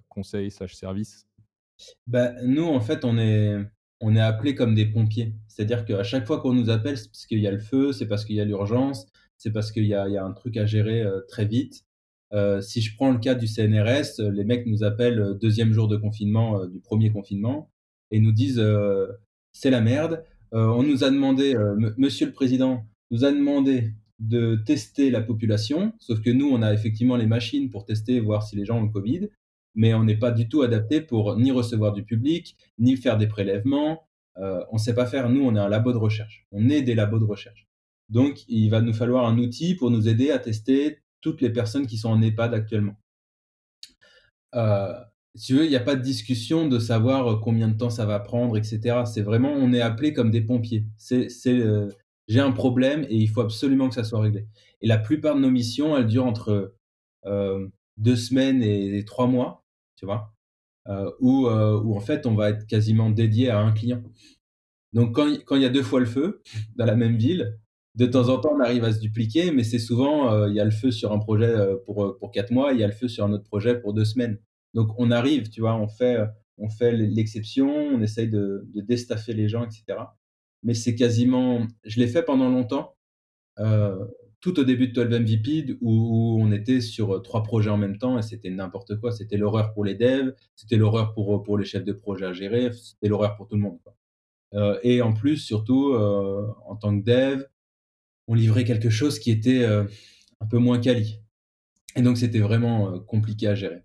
[0.10, 1.28] conseil/service?
[2.08, 3.58] Bah, nous, en fait, on est
[4.04, 5.36] on est appelés comme des pompiers.
[5.48, 8.08] C'est-à-dire qu'à chaque fois qu'on nous appelle, c'est parce qu'il y a le feu, c'est
[8.08, 9.06] parce qu'il y a l'urgence,
[9.38, 11.86] c'est parce qu'il y a un truc à gérer, très vite.
[12.34, 15.74] Heu, si je prends le cas du CNRS, heu, les mecs nous appellent, heu, 2
[15.74, 17.70] jour de confinement, du premier confinement
[18.12, 18.62] et nous disent,
[19.54, 21.56] «C'est la merde, on nous a demandé,
[21.98, 26.74] monsieur le président nous a demandé de tester la population», sauf que nous, on a
[26.74, 29.30] effectivement les machines pour tester, voir si les gens ont le covid
[29.76, 33.28] mais on n'est pas du tout adapté pour ni recevoir du public, ni faire des
[33.28, 34.08] prélèvements.
[34.38, 35.30] Euh, on ne sait pas faire.
[35.30, 36.46] Nous, on est un labo de recherche.
[36.52, 37.68] On est des labos de recherche.
[38.10, 41.88] Donc, il va nous falloir un outil pour nous aider à tester toutes les personnes
[41.88, 42.96] qui sont en EHPAD actuellement.
[44.56, 44.94] Euh,
[45.36, 48.58] si il n'y a pas de discussion de savoir combien de temps ça va prendre,
[48.58, 49.04] etc.
[49.06, 50.86] C'est vraiment, on est appelé comme des pompiers.
[51.12, 51.90] Euh,
[52.28, 54.48] j'ai un problème et il faut absolument que ça soit réglé.
[54.82, 56.76] Et la plupart de nos missions, elles durent entre
[57.26, 59.64] euh, deux semaines et trois mois
[59.96, 60.34] tu vois?
[61.20, 64.02] Où, en fait, on va être quasiment dédié à un client.
[64.94, 66.42] Donc quand il y a 2 fois le feu
[66.76, 67.60] dans la même ville,
[67.96, 70.60] de temps en temps, on arrive à se dupliquer, mais c'est souvent, heu, il y
[70.62, 72.88] a le feu sur un projet, heu, pour, heu, pour 4 mois, il y a
[72.88, 74.38] le feu sur un autre projet pour 2 semaines.
[74.74, 75.76] Donc on arrive, tu vois?
[75.76, 76.20] On fait,
[76.58, 80.18] on fait l'exception, on essaye de de déstaffer les gens et cetera.
[80.64, 82.96] Mais c'est quasiment je l'ai fait pendant longtemps,
[84.42, 87.98] tout au début de 12 MVP où, on était sur euh, trois projets en même
[87.98, 89.12] temps et c'était n'importe quoi.
[89.12, 92.34] C'était l'horreur pour les devs, c'était l'horreur pour, euh, pour les chefs de projet à
[92.34, 93.80] gérer, c'était l'horreur pour tout le monde.
[94.56, 97.46] Euh, et en plus, surtout, euh, en tant que dev,
[98.32, 99.84] on livrait quelque chose qui était euh,
[100.40, 101.20] un peu moins quali.
[101.98, 103.84] Et donc, c'était vraiment euh, compliqué à gérer.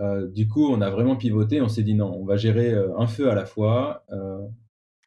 [0.00, 1.62] Euh, du coup, on a vraiment pivoté.
[1.62, 4.04] On s'est dit non, on va gérer euh, un feu à la fois.
[4.12, 4.46] Euh,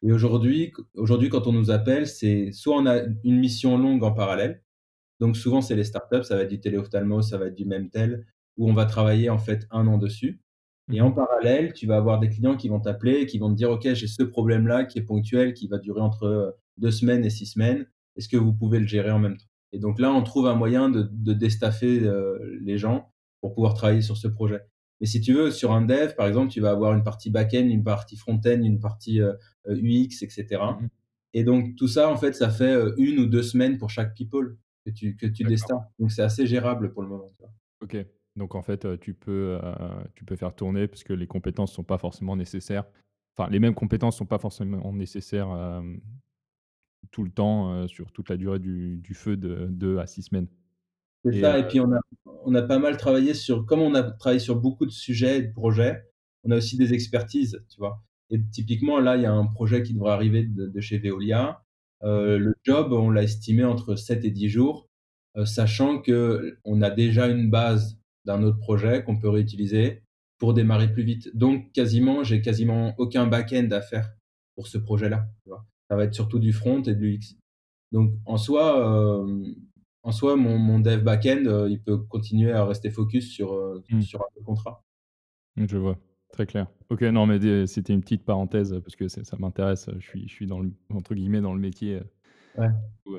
[0.02, 4.12] et aujourd'hui, aujourd'hui, quand on nous appelle, c'est soit on a une mission longue en
[4.12, 4.62] parallèle,
[5.20, 8.26] donc souvent, c'est les startups, ça va être du téléophtalmo, ça va être du Memtel,
[8.56, 10.40] où on va travailler en fait un an dessus.
[10.92, 13.56] Et en Mmh parallèle, tu vas avoir des clients qui vont t'appeler qui vont te
[13.56, 17.24] dire: «OK, j'ai ce problème-là qui est ponctuel, qui va durer entre, heu, 2 semaines
[17.24, 17.86] et 6 semaines.
[18.16, 20.54] Est-ce que vous pouvez le gérer en même temps?» et donc là, on trouve un
[20.54, 24.60] moyen de de déstaffer, heu, les gens pour pouvoir travailler sur ce projet.
[25.00, 27.66] Mais si tu veux, sur un dev, par exemple, tu vas avoir une partie back-end,
[27.68, 29.36] une partie front-end, une partie, heu,
[29.68, 30.88] UX et cetera Mmh
[31.36, 34.14] et donc tout ça, en fait, ça fait, heu, 1 ou 2 semaines pour chaque
[34.14, 35.44] people que tu que tu.
[35.98, 37.52] Donc c'est assez gérable pour le moment, tu vois?
[37.82, 37.96] OK.
[38.36, 39.58] Donc en fait, tu peux,
[40.14, 42.84] tu peux faire tourner parce que les compétences sont pas forcément nécessaires.
[43.36, 45.82] Enfin, les mêmes compétences sont pas forcément nécessaires,
[47.10, 50.22] tout le temps, heu, sur toute la durée du du feu de 2 à 6
[50.24, 50.48] semaines
[51.24, 52.00] C'est ça et puis on a
[52.46, 55.42] on a pas mal travaillé sur comme on a travaillé sur beaucoup de sujets et
[55.42, 56.04] de projets,
[56.44, 58.02] on a aussi des expertises, tu vois?
[58.30, 61.62] Et typiquement, là, il y a un projet qui devrait arriver de de chez Veolia.
[62.04, 64.88] Heu, le job, on l'a estimé entre 7 et 10 jours,
[65.44, 70.02] sachant qu'on a déjà une base d'un autre projet qu'on peut réutiliser
[70.38, 71.34] pour démarrer plus vite.
[71.36, 74.10] Donc quasiment, j'ai quasiment aucun back-end à faire
[74.56, 75.66] pour ce projet-là, tu vois?
[75.90, 77.36] Ça va être surtout du front et de l'UX.
[77.92, 79.54] Donc en soi, hem,
[80.02, 83.84] en soi, mon mon dev back-end, heu, il peut continuer à rester focus sur, heu,
[83.90, 84.00] mh.
[84.00, 84.82] sur un contrat.
[85.56, 85.98] Mmh, je vois,
[86.32, 86.66] très clair.
[86.90, 90.32] OK, non, mais c'était une petite parenthèse, heu, parce que ça m'intéresse, je suis je
[90.34, 92.00] suis dans le entre guillemets «dans le métier»,
[92.56, 92.68] Ouais.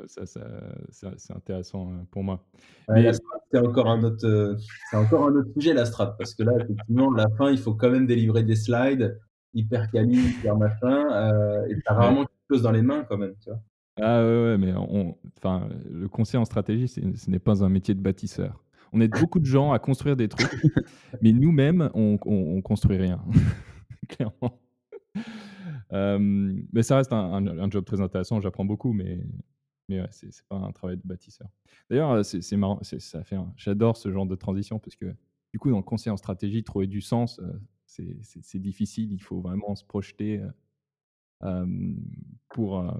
[0.07, 2.45] ça ça c'est intéressant, pour moi.
[2.87, 3.11] Ouais, Mais
[3.51, 4.57] c'est encore un autre,
[4.91, 7.73] encore un autre sujet la strat, parce que là, effectivement, à la fin, il faut
[7.73, 9.19] quand même délivrer des slides
[9.53, 13.61] hyper quali, hyper machin, et rarement chose dans les mains quand même, tu vois?
[14.01, 17.93] ah ouais, ouais, mais on enfin, le conseil en stratégie, ce n'est pas un métier
[17.93, 18.61] de bâtisseur.
[18.93, 20.51] On aide beaucoup de gens à construire des trucs,
[21.21, 23.23] mais nous-mêmes, on on on construit rien,
[24.09, 24.59] clairement.
[25.91, 29.23] Hem, mais ça reste un un un job très intéressant, j'apprends beaucoup, mais
[29.89, 31.47] mais ouais, c'est pas un travail de bâtisseur.
[31.89, 35.05] D'ailleurs, heu, c'est marrant, ça fait j'adore ce genre de transition parce que,
[35.53, 39.11] du coup, dans le conseil en stratégie, trouver du sens, heu, c'est difficile.
[39.13, 40.41] Il faut vraiment se projeter,
[42.49, 42.93] pour,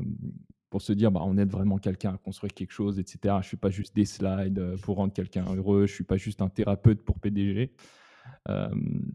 [0.70, 3.42] pour se dire: «Bah, on aide vraiment quelqu'un à construire quelque chose et cetera.
[3.42, 6.50] Je fais pas juste des slides, pour rendre quelqu'un heureux, je suis pas juste un
[6.50, 7.74] thérapeute pour PDG».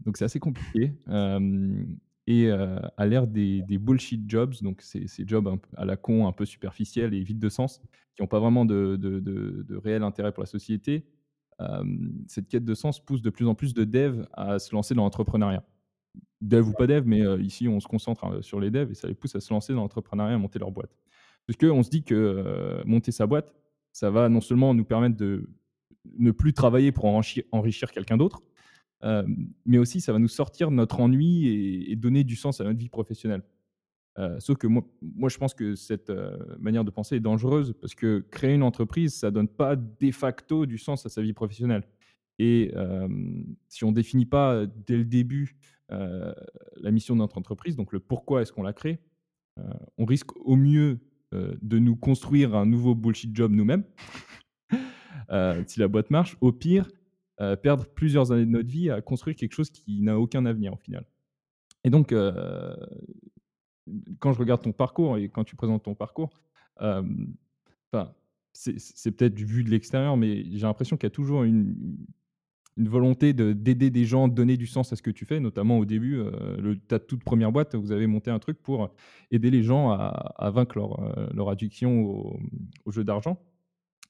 [0.05, 0.93] Donc c'est assez compliqué,
[2.27, 6.31] et à l'ère des des bullshit jobs, donc ces ces jobs à la con, un
[6.31, 7.81] peu superficiels et vides de sens,
[8.15, 11.07] qui ont pas vraiment de de réel intérêt pour la société,
[12.27, 15.03] cette quête de sens pousse de plus en plus de devs à se lancer dans
[15.03, 15.63] l'entrepreneuriat.
[16.41, 19.07] Dev ou pas dev, mais ici on se concentre, heu, sur les devs et ça
[19.07, 20.91] les pousse à se lancer dans l'entrepreneuriat, à monter leur boîte.
[21.45, 23.53] Parce qu'on se dit que, monter sa boîte,
[23.91, 25.49] ça va non seulement nous permettre de
[26.17, 28.41] ne plus travailler pour enrichir enrichir quelqu'un d'autre,
[29.65, 32.63] mais aussi ça va nous sortir de notre ennui et et donner du sens à
[32.63, 33.43] notre vie professionnelle.
[34.39, 36.11] Sauf que moi moi je pense que cette,
[36.59, 40.65] manière de penser est dangereuse parce que créer une entreprise, ça donne pas de facto
[40.65, 41.83] du sens à sa vie professionnelle
[42.41, 42.71] et
[43.67, 45.55] si on définit pas dès le début,
[45.91, 48.99] la mission de notre entreprise, donc le pourquoi est-ce qu'on la crée,
[49.59, 49.63] heu,
[49.97, 50.99] on risque au mieux,
[51.33, 53.83] heu, de nous construire un nouveau bullshit job nous-mêmes,
[55.67, 56.37] si la boîte marche.
[56.41, 56.89] Au pire,
[57.63, 60.77] perdre plusieurs années de notre vie à construire quelque chose qui n'a aucun avenir au
[60.77, 61.05] final
[61.83, 62.13] et donc
[64.19, 66.29] quand je regarde ton parcours et quand tu présentes ton parcours,
[68.53, 71.97] c'est peut-être vu de l'extérieur, mais j'ai l'impression qu'il y a toujours une
[72.77, 75.39] une volonté de d'aider des gens, de donner du sens à ce que tu fais,
[75.39, 76.17] notamment au début,
[76.57, 78.93] le ta toute première boîte, vous avez monté un truc pour
[79.29, 82.39] aider les gens à vaincre leur, heu, leur addiction au,
[82.85, 83.37] aux jeux d'argent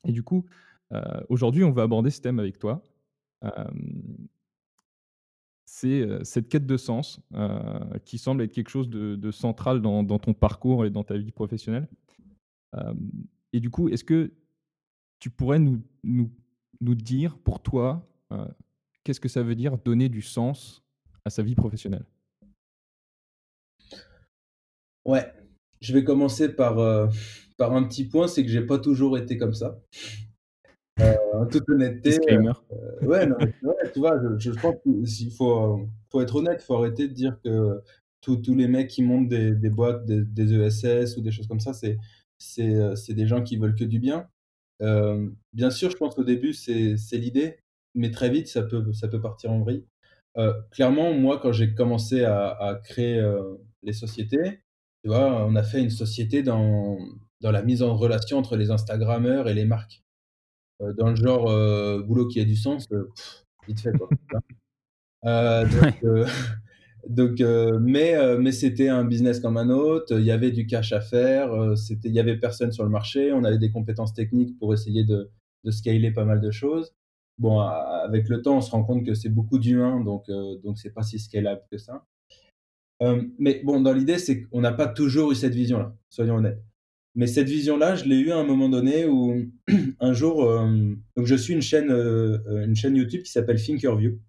[0.05, 0.45] et du coup,
[0.93, 2.83] heu, aujourd'hui, on va aborder ce thème avec toi.
[5.65, 7.21] C'est, cette quête de sens,
[8.05, 11.87] qui semble être quelque chose de central dans ton parcours et dans ta vie professionnelle.
[13.53, 14.33] Et du coup, est-ce que
[15.19, 15.81] tu pourrais nous
[16.81, 18.47] dire pour toi, heu,
[19.03, 20.83] qu'est-ce que ça veut dire donner du sens
[21.25, 22.05] à sa vie professionnelle?
[25.05, 25.31] Ouais,
[25.81, 27.09] je vais commencer par, heu,
[27.57, 29.79] par un petit point, c'est que j'ai pas toujours été comme ça.
[30.99, 32.17] Heu, en toute honnêteté,
[33.01, 34.19] ouais, non, vrai, tu vois?
[34.39, 37.81] Je je pense que s'il faut, faut être honnête, faut arrêter de dire que
[38.21, 41.47] tous tous les mecs qui montent des des boîtes, des des ESS ou des choses
[41.47, 41.97] comme ça, c'est
[42.37, 44.27] c'est, des gens qui veulent que du bien.
[45.53, 47.59] Bien sûr, je pense qu'au début, c'est c'est l'idée,
[47.95, 49.85] mais très vite, ça peut ça peut partir en vrille.
[50.37, 54.61] Heu, clairement, moi, quand j'ai commencé à à créer, heu, les sociétés,
[55.03, 55.45] tu vois?
[55.47, 56.97] On a fait une société dans
[57.41, 60.03] dans la mise en relation entre les instagrammeurs et les marques.
[60.81, 61.45] Heu, dans le genre,
[62.05, 62.87] boulot qui a du sens,
[63.67, 64.11] vite fait, quoi,
[65.23, 66.03] donc
[67.09, 67.39] donc
[67.81, 71.77] mais mais c'était un business comme un autre, il y avait du cash à faire,
[71.77, 75.03] c'était il y avait personne sur le marché, on avait des compétences techniques pour essayer
[75.05, 75.31] de
[75.63, 76.93] de scaler pas mal de choses.
[77.37, 80.77] Bon, avec le temps, on se rend compte que c'est beaucoup d'humains, donc heu, donc
[80.77, 82.05] c'est pas si scalable que ça.
[83.01, 86.63] Hem, mais bon, dans l'idée, c'est qu'on n'a pas toujours eu cette vision-là, soyons honnêtes.
[87.15, 89.35] Mais cette vision-là, je l'ai eue à un moment donné où
[89.99, 94.19] un jour, hem, donc je suis une chaîne, heu, une chaîne YouTube qui s'appelle Thinkerview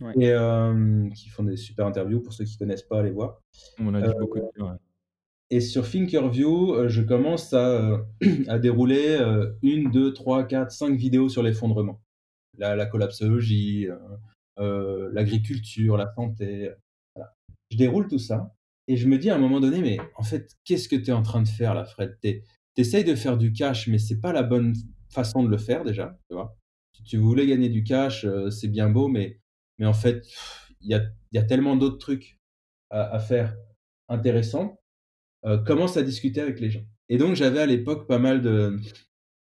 [0.00, 0.12] Ouais.
[0.20, 0.34] et
[1.14, 3.40] qui font des super interviews pour ceux qui connaissent pas, allez voir.
[3.78, 4.76] On a dit beaucoup de ouais.
[5.50, 8.04] Et sur Thinkerview, heu, je commence à, heu,
[8.48, 12.02] à dérouler, heu, 1-2-3-4-5 vidéos sur l'effondrement.
[12.58, 13.88] La la collapsologie,
[14.60, 16.70] heu, l'agriculture, la santé.
[17.70, 18.54] Je déroule tout ça
[18.88, 21.12] et je me dis à un moment donné: «Mais en fait, qu'est-ce que tu es
[21.14, 22.18] en train de faire là, Fred?
[22.22, 22.44] Tu es
[22.76, 24.74] tu essayes de faire du cash, mais c'est pas la bonne
[25.10, 26.56] façon de le faire déjà», tu vois?
[27.06, 29.40] Tu voulais gagner du cash, c'est bien beau, mais
[29.78, 30.26] mais en fait,
[30.82, 32.38] il y a y a tellement d'autres trucs
[32.90, 33.56] à faire
[34.08, 34.80] intéressants.
[35.46, 36.84] Heu, commence à discuter avec les gens.
[37.08, 38.78] Et donc j'avais à l'époque pas mal de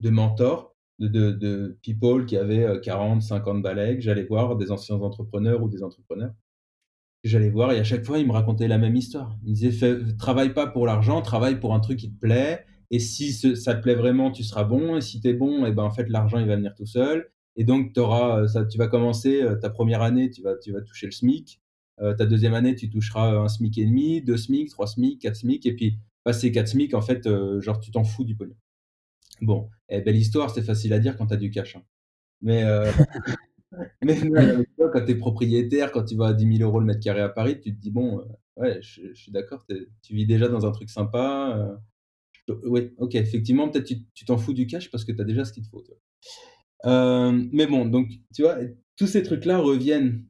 [0.09, 5.69] mentors, de people qui avaient, heu, 40-50 balais, que j'allais voir, des anciens entrepreneurs ou
[5.69, 6.33] des entrepreneurs.
[7.23, 9.37] J'allais voir et à chaque fois, ils me racontaient la même histoire.
[9.43, 12.65] Ils me disaient: «Fais travaille pas pour l'argent, travaille pour un truc qui te plaît.
[12.91, 14.95] Et si ça te plaît vraiment, tu seras bon.
[14.97, 17.29] Et si tu es bon et ben, en fait, l'argent, il va venir tout seul.
[17.57, 21.07] Et donc auras, ça tu vas commencer, ta première année, tu vas tu vas toucher
[21.07, 21.59] le SMIC,
[22.01, 25.35] heu, ta deuxième année, tu toucheras, 1 SMIC et demi, 2 SMIC, 3 SMIC, 4
[25.35, 28.55] SMIC et puis passé 4 SMIC, en fait, heu, genre tu t'en fous du pognon».
[29.41, 31.83] Bon, eh, belle histoire, c'est facile à dire quand tu as du cash, hein.
[32.41, 32.83] Mais heu,
[34.03, 34.15] mais
[34.77, 37.21] vois, quand tu es propriétaire, quand tu vas à 10 000 € le mètre carré
[37.21, 38.23] à Paris, tu te dis: «Bon,
[38.57, 39.65] ouais, je suis d'accord,
[40.01, 41.79] tu vis déjà dans un truc sympa,
[42.63, 45.53] oui, OK, effectivement, peut-être tu t'en fous du cash parce que tu as déjà ce
[45.53, 45.99] qu'il te faut, tu vois?»
[46.83, 48.57] Hem, mais bon, donc tu vois,
[48.97, 50.25] tous ces trucs-là reviennent,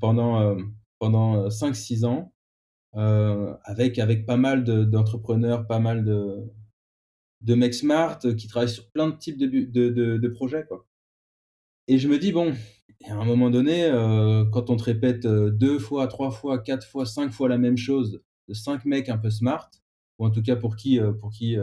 [0.00, 2.32] pendant, hem, pendant, heu, 5-6 ans,
[2.96, 6.38] heu, avec avec pas mal de d'entrepreneurs, pas mal de
[7.42, 10.86] de mecs smart, qui travaillent sur plein de types de de de projets, quoi.
[11.88, 12.54] Et je me dis: «Bon»
[13.06, 13.88] à un moment donné,
[14.52, 17.76] quand on te répète, heu, 2 fois, 3 fois, 4 fois, 5 fois la même
[17.78, 19.70] chose, de 5 mecs un peu smart,
[20.18, 21.56] ou en tout cas pour qui, pour qui,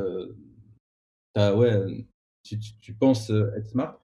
[1.38, 2.06] ouais,
[2.44, 4.00] tu tu penses, être smart.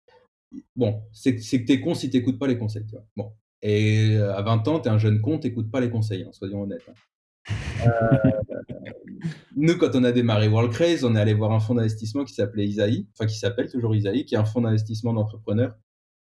[0.76, 2.86] Bon, c'est que tu con si tu écoutes pas les conseils?
[3.18, 6.32] Bon et à 20 ans, tu es un jeune con, tu pas les conseils, hein,
[6.32, 6.94] soyons honnêtes, hein.
[9.56, 12.34] nous, quand on a démarré World Craze, on est allé voir un fonds d'investissement qui
[12.34, 15.76] s'appelait Isaïe, enfin qui s'appelle toujours Isaïe, qui est un fonds d'investissement d'entrepreneurs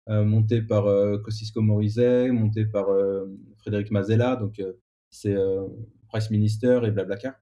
[0.08, 1.22] euh, monté par euh,
[1.56, 3.26] Morizet, monté par euh,
[3.58, 4.60] Frédéric Mazella, donc
[5.10, 5.36] c'est
[6.08, 7.34] Price Minister et Blablacar,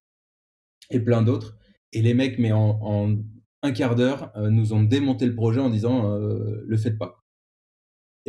[0.91, 1.57] et plein d'autres.
[1.93, 3.17] Et les mecs, mais en,
[3.63, 7.18] un quart d'heure, nous ont démonté le projet en disant le faites pas.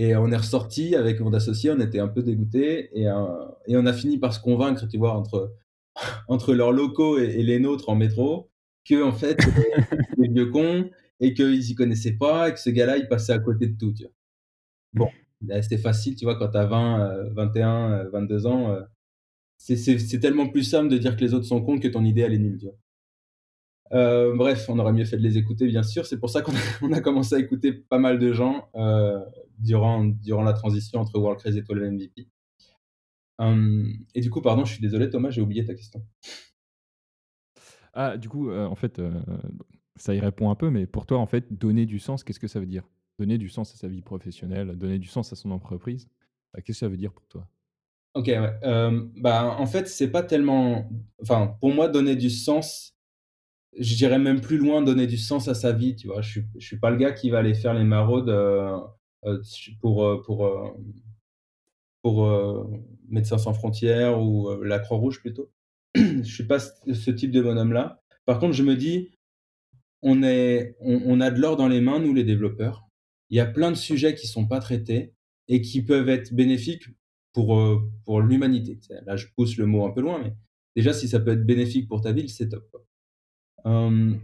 [0.02, 3.04] Et on est ressorti avec mon associé, on était un peu dégoûtés et,
[3.68, 5.54] et on a fini par se convaincre, tu vois, entre,
[6.30, 8.50] entre leurs locaux et, les nôtres en métro,
[8.86, 9.86] que en fait, c'était
[10.18, 13.40] des vieux cons et qu'ils y connaissaient pas et que ce gars-là, il passait à
[13.40, 13.92] côté de tout.
[13.92, 14.14] Tu vois.
[14.94, 15.10] Bon,
[15.62, 18.82] c'était facile, tu vois, quand tu as 20, 21, 22 ans, euh,
[19.58, 22.36] c'est tellement plus simple de dire que les autres sont cons que ton idée, elle
[22.36, 22.78] est nulle, tu vois.
[23.92, 26.06] Euh, bref, on aurait mieux fait de les écouter, bien sûr.
[26.06, 29.20] C'est pour ça qu'on a, a, commencé à écouter pas mal de gens euh,
[29.58, 32.28] durant, durant la transition entre World Crazy et Total MVP.
[33.40, 36.06] Hum, et du coup, pardon, je suis désolé, Thomas, j'ai oublié ta question.
[37.94, 39.02] Ah, du coup, en fait,
[39.96, 42.48] ça y répond un peu, mais pour toi, en fait, donner du sens, qu'est-ce que
[42.48, 42.84] ça veut dire?
[43.18, 46.08] Donner du sens à sa vie professionnelle, donner du sens à son entreprise.
[46.54, 47.48] Bah, qu'est-ce que ça veut dire pour toi?
[48.14, 48.60] Ok, ouais.
[49.18, 50.90] bah, en fait, c'est pas tellement.
[51.22, 52.99] Enfin, pour moi, donner du sens,
[53.80, 55.96] je dirais même plus loin, donner du sens à sa vie.
[55.96, 58.78] Tu vois, je suis, suis pas le gars qui va aller faire les maraudes euh,
[59.26, 59.42] euh,
[59.82, 60.78] pour, euh, pour,
[62.02, 62.70] pour
[63.08, 65.52] Médecins sans frontières ou la Croix-Rouge plutôt.
[65.96, 68.02] je suis pas ce type de bonhomme-là.
[68.26, 69.10] Par contre, je me dis,
[70.02, 72.90] on, est, on a de l'or dans les mains, nous les développeurs
[73.30, 75.14] il y a plein de sujets qui sont pas traités
[75.48, 76.86] et qui peuvent être bénéfiques
[77.34, 77.62] pour,
[78.06, 78.80] pour l'humanité.
[79.06, 80.34] Là, je pousse le mot un peu loin, mais
[80.76, 82.68] déjà, si ça peut être bénéfique pour ta ville, c'est top.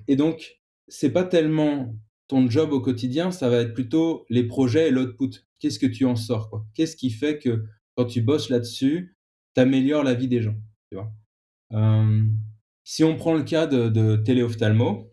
[0.08, 1.96] Et donc, c'est pas tellement
[2.28, 5.46] ton job au quotidien, ça va être plutôt les projets et l'output.
[5.60, 9.16] Qu'est-ce que tu en sors Qu'est-ce qui fait que quand tu bosses là-dessus,
[9.54, 10.56] tu améliores la vie des gens
[11.72, 12.38] hum,
[12.84, 15.12] Si on prend le cas de, de téléophtalmo,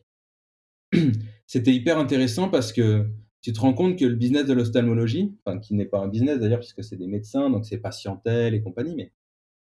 [1.47, 3.11] c'était hyper intéressant parce que
[3.43, 6.61] tu te rends compte que le business de l'ophtalmologie, qui n'est pas un business d'ailleurs,
[6.61, 9.13] puisque c'est des médecins, donc c'est patientèle et compagnie, mais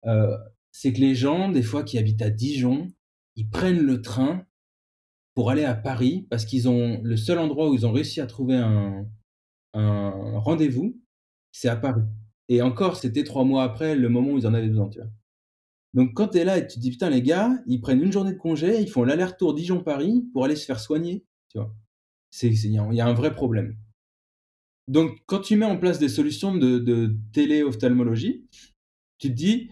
[0.05, 0.37] euh,
[0.71, 2.87] c'est que les gens, des fois, qui habitent à Dijon,
[3.35, 4.45] ils prennent le train
[5.35, 8.27] pour aller à Paris parce qu'ils ont le seul endroit où ils ont réussi à
[8.27, 9.05] trouver un,
[9.73, 11.01] rendez-vous,
[11.51, 12.03] c'est à Paris.
[12.49, 14.89] Et encore, c'était trois mois après le moment où ils en avaient besoin.
[15.93, 18.11] Donc quand tu es là et tu te dis, putain, les gars, ils prennent une
[18.11, 21.73] journée de congé, ils font l'aller-retour Dijon-Paris pour aller se faire soigner, tu vois
[22.41, 23.77] il y, a un vrai problème.
[24.87, 28.47] Donc, quand tu mets en place des solutions de, de téléophtalmologie,
[29.19, 29.69] tu te dis,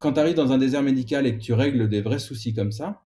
[0.00, 2.72] quand tu arrives dans un désert médical et que tu règles des vrais soucis comme
[2.72, 3.04] ça,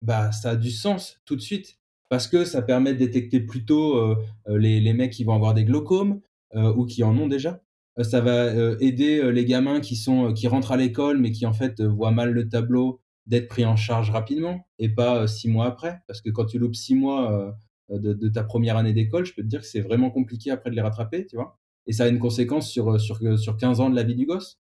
[0.00, 1.78] bah, ça a du sens tout de suite.
[2.08, 4.16] Parce que ça permet de détecter plus tôt euh,
[4.48, 6.20] euh, les, les, mecs qui vont avoir des glaucomes
[6.54, 7.62] euh, ou qui en ont déjà.
[8.02, 11.80] ça va aider les gamins qui, sont, qui rentrent à l'école mais qui en fait
[11.80, 16.02] voient mal le tableau d'être pris en charge rapidement et pas six mois après.
[16.06, 17.54] Parce que quand tu loupes six mois
[17.90, 20.70] euh, de, ta première année d'école, je peux te dire que c'est vraiment compliqué après
[20.70, 21.58] de les rattraper, tu vois.
[21.86, 24.60] Et ça a une conséquence sur, sur, sur 15 ans de la vie du gosse.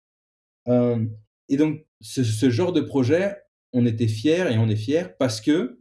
[1.49, 3.35] Et donc, ce, genre de projet,
[3.73, 5.79] on était fiers et on est fiers parce que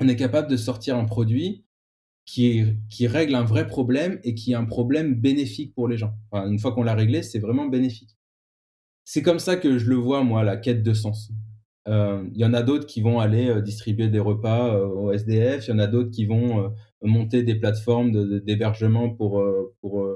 [0.00, 1.64] on est capable de sortir un produit
[2.24, 6.14] qui, qui règle un vrai problème et qui est un problème bénéfique pour les gens.
[6.32, 8.16] une fois qu'on l'a réglé, c'est vraiment bénéfique.
[9.04, 11.30] C'est comme ça que je le vois, moi, la quête de sens.
[11.86, 15.74] Il y en a d'autres qui vont aller distribuer des repas au SDF, il y
[15.74, 16.72] en a d'autres qui vont
[17.02, 19.44] monter des plateformes d'hébergement pour,
[19.80, 20.08] pour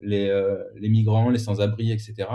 [0.00, 0.28] les,
[0.76, 2.28] les, migrants, les sans-abri, etc.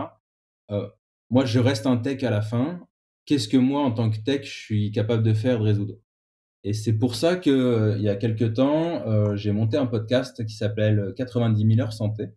[1.32, 2.80] moi, je reste un tech à la fin.
[3.26, 5.96] Qu'est-ce que moi, en tant que tech, je suis capable de faire, de résoudre?
[6.64, 10.56] Et c'est pour ça qu'il il y a quelques temps, j'ai monté un podcast qui
[10.56, 12.30] s'appelle 90 000 heures santé.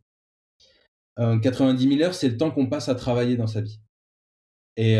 [1.18, 3.80] 90 000 heures, c'est le temps qu'on passe à travailler dans sa vie.
[4.76, 4.98] Et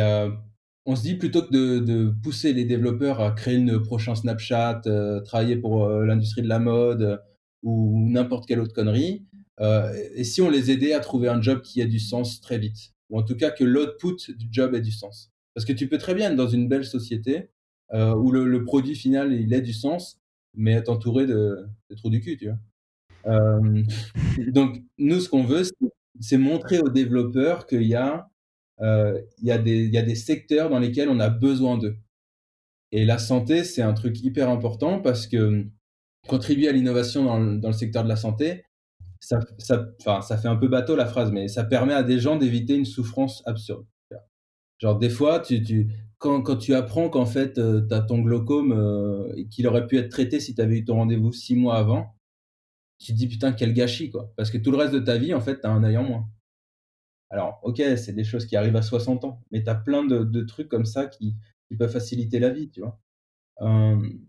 [0.86, 5.20] on se dit plutôt que de, pousser les développeurs à créer le prochain Snapchat, euh,
[5.20, 7.16] travailler pour euh, l'industrie de la mode euh,
[7.62, 9.26] ou n'importe quelle autre connerie,
[10.16, 12.92] et si on les aidait à trouver un job qui ait du sens très vite,
[13.10, 15.32] ou en tout cas que l'output du job ait du sens.
[15.54, 17.50] Parce que tu peux très bien être dans une belle société
[17.92, 20.18] où le, produit final il ait du sens,
[20.54, 22.58] mais être entouré de, de trous du cul, tu vois.
[24.48, 25.62] donc nous, ce qu'on veut,
[26.20, 28.28] c'est montrer aux développeurs qu'il y a
[28.80, 31.96] euh, y, a des, secteurs dans lesquels on a besoin d'eux.
[32.92, 35.66] Et la santé, c'est un truc hyper important parce que
[36.26, 38.64] contribuer à l'innovation dans, le secteur de la santé,
[39.26, 39.40] ça,
[39.98, 42.74] ça, ça fait un peu bateau la phrase, mais ça permet à des gens d'éviter
[42.76, 43.86] une souffrance absurde.
[44.80, 48.20] Genre des fois, tu, tu, quand quand tu apprends qu'en fait, heu, tu as ton
[48.20, 51.56] glaucome, heu, et qu'il aurait pu être traité si tu avais eu ton rendez-vous 6
[51.56, 52.14] mois avant,
[52.98, 55.34] tu te dis: «Putain, quel gâchis, quoi!» parce que tout le reste de ta vie,
[55.34, 56.28] en fait, tu as un œil en moins.
[57.30, 60.42] Alors OK, c'est des choses qui arrivent à 60 ans, mais tu as plein de
[60.44, 61.36] trucs comme ça qui
[61.68, 63.00] qui peuvent faciliter la vie, tu vois?
[63.60, 64.20] Hem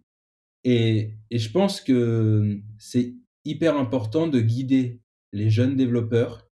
[0.66, 3.16] et et je pense que c'est
[3.46, 5.02] hyper important de guider
[5.34, 6.50] les jeunes développeurs,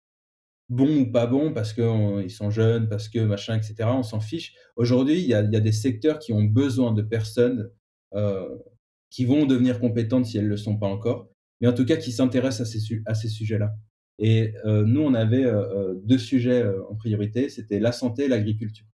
[0.69, 4.19] bons ou pas bons, parce qu'ils sont jeunes, parce que machin et cetera, on s'en
[4.21, 4.55] fiche.
[4.77, 7.69] Aujourd'hui, il y a des secteurs qui ont besoin de personnes,
[8.15, 8.63] heu,
[9.09, 11.29] qui vont devenir compétentes si elles ne le sont pas encore,
[11.61, 12.79] mais en tout cas qui s'intéressent à ces
[13.21, 13.75] ces sujets-là
[14.19, 18.85] et heu, nous, on avait, heu, 2 sujets, en priorité, c'était la santé et l'agriculture.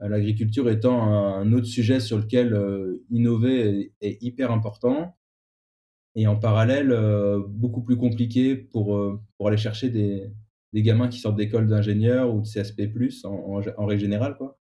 [0.00, 2.58] L'agriculture étant un autre sujet sur lequel,
[3.10, 5.16] innover est hyper important
[6.16, 10.32] et en parallèle, heu, beaucoup plus compliqué pour, heu, pour aller chercher des
[10.74, 12.90] des gamins qui sortent d'écoles d'ingénieurs ou de CSP+,
[13.24, 14.58] en en en règle générale, quoi.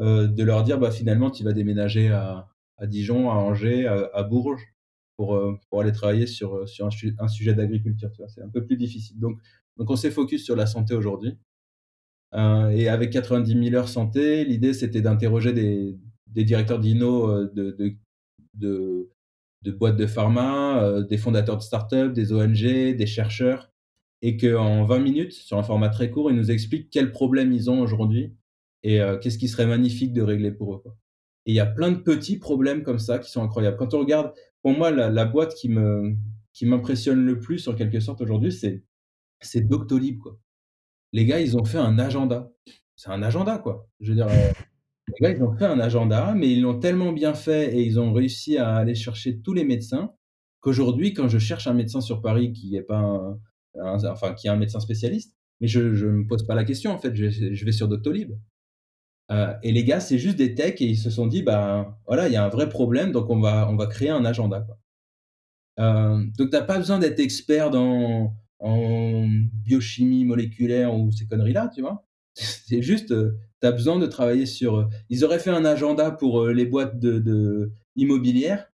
[0.00, 4.10] Heu, de leur dire: «Bah, finalement, tu vas déménager à à Dijon, à Angers, à
[4.14, 4.64] à Bourges
[5.18, 8.10] pour, heu, pour aller travailler sur, heu, sur un su un sujet d'agriculture»?
[8.28, 9.38] C'est un peu plus difficile donc
[9.78, 11.38] donc on s'est focus sur la santé aujourd'hui.
[12.34, 17.52] Heu et avec 90 000 heures santé, l'idée, c'était d'interroger des des directeurs d'inno, heu,
[17.54, 17.94] de de
[18.54, 19.10] de
[19.64, 22.62] de boîtes de pharma, heu, des fondateurs de start-up, des ONG,
[22.96, 23.70] des chercheurs
[24.22, 27.70] et qu'en 20 minutes, sur un format très court, ils nous expliquent quels problèmes ils
[27.70, 28.34] ont aujourd'hui
[28.82, 30.82] et heu, qu'est-ce qui serait magnifique de régler pour eux,
[31.46, 33.76] et il y a plein de petits problèmes comme ça qui sont incroyables.
[33.76, 36.14] Quand on regarde, pour moi, la boîte qui me
[36.52, 38.82] qui m'impressionne le plus, en quelque sorte, aujourd'hui, c'est
[39.40, 40.38] c'est Doctolib, quoi.
[41.12, 42.50] Les gars, ils ont fait un agenda.
[42.96, 43.88] C'est un agenda, quoi.
[44.00, 44.28] Je veux dire,
[45.08, 48.00] les gars, ils ont fait un agenda, mais ils l'ont tellement bien fait et ils
[48.00, 50.12] ont réussi à aller chercher tous les médecins,
[50.60, 53.38] qu'aujourd'hui, quand je cherche un médecin sur Paris qui est pas un
[54.06, 56.98] enfin, qui est un médecin spécialiste, mais je je me pose pas la question, en
[56.98, 58.32] fait, je vais sur Doctolib.
[59.32, 62.28] Heu et les gars, c'est juste des techs et ils se sont dit: «Ben, voilà,
[62.28, 64.78] il y a un vrai problème, donc on va on va créer un agenda, quoi».
[65.78, 71.70] Hem, donc tu as pas besoin d'être expert dans en biochimie moléculaire ou ces conneries-là,
[71.74, 72.04] tu vois?
[72.68, 76.10] C'est juste, heu, tu as besoin de travailler sur, heu ils auraient fait un agenda
[76.10, 78.72] pour, heu, les boîtes de de immobilières,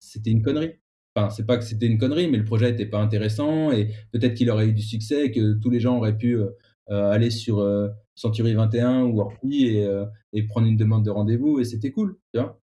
[0.00, 0.74] c'était une connerie.
[1.16, 4.34] Enfin, c'est pas que c'était une connerie, mais le projet était pas intéressant et peut-être
[4.34, 6.56] qu'il aurait eu du succès et que tous les gens auraient pu, heu,
[6.88, 7.60] aller sur,
[8.16, 9.66] Century 21 ou Orpi
[10.32, 12.60] et prendre une demande de rendez-vous et c'était cool, tu vois?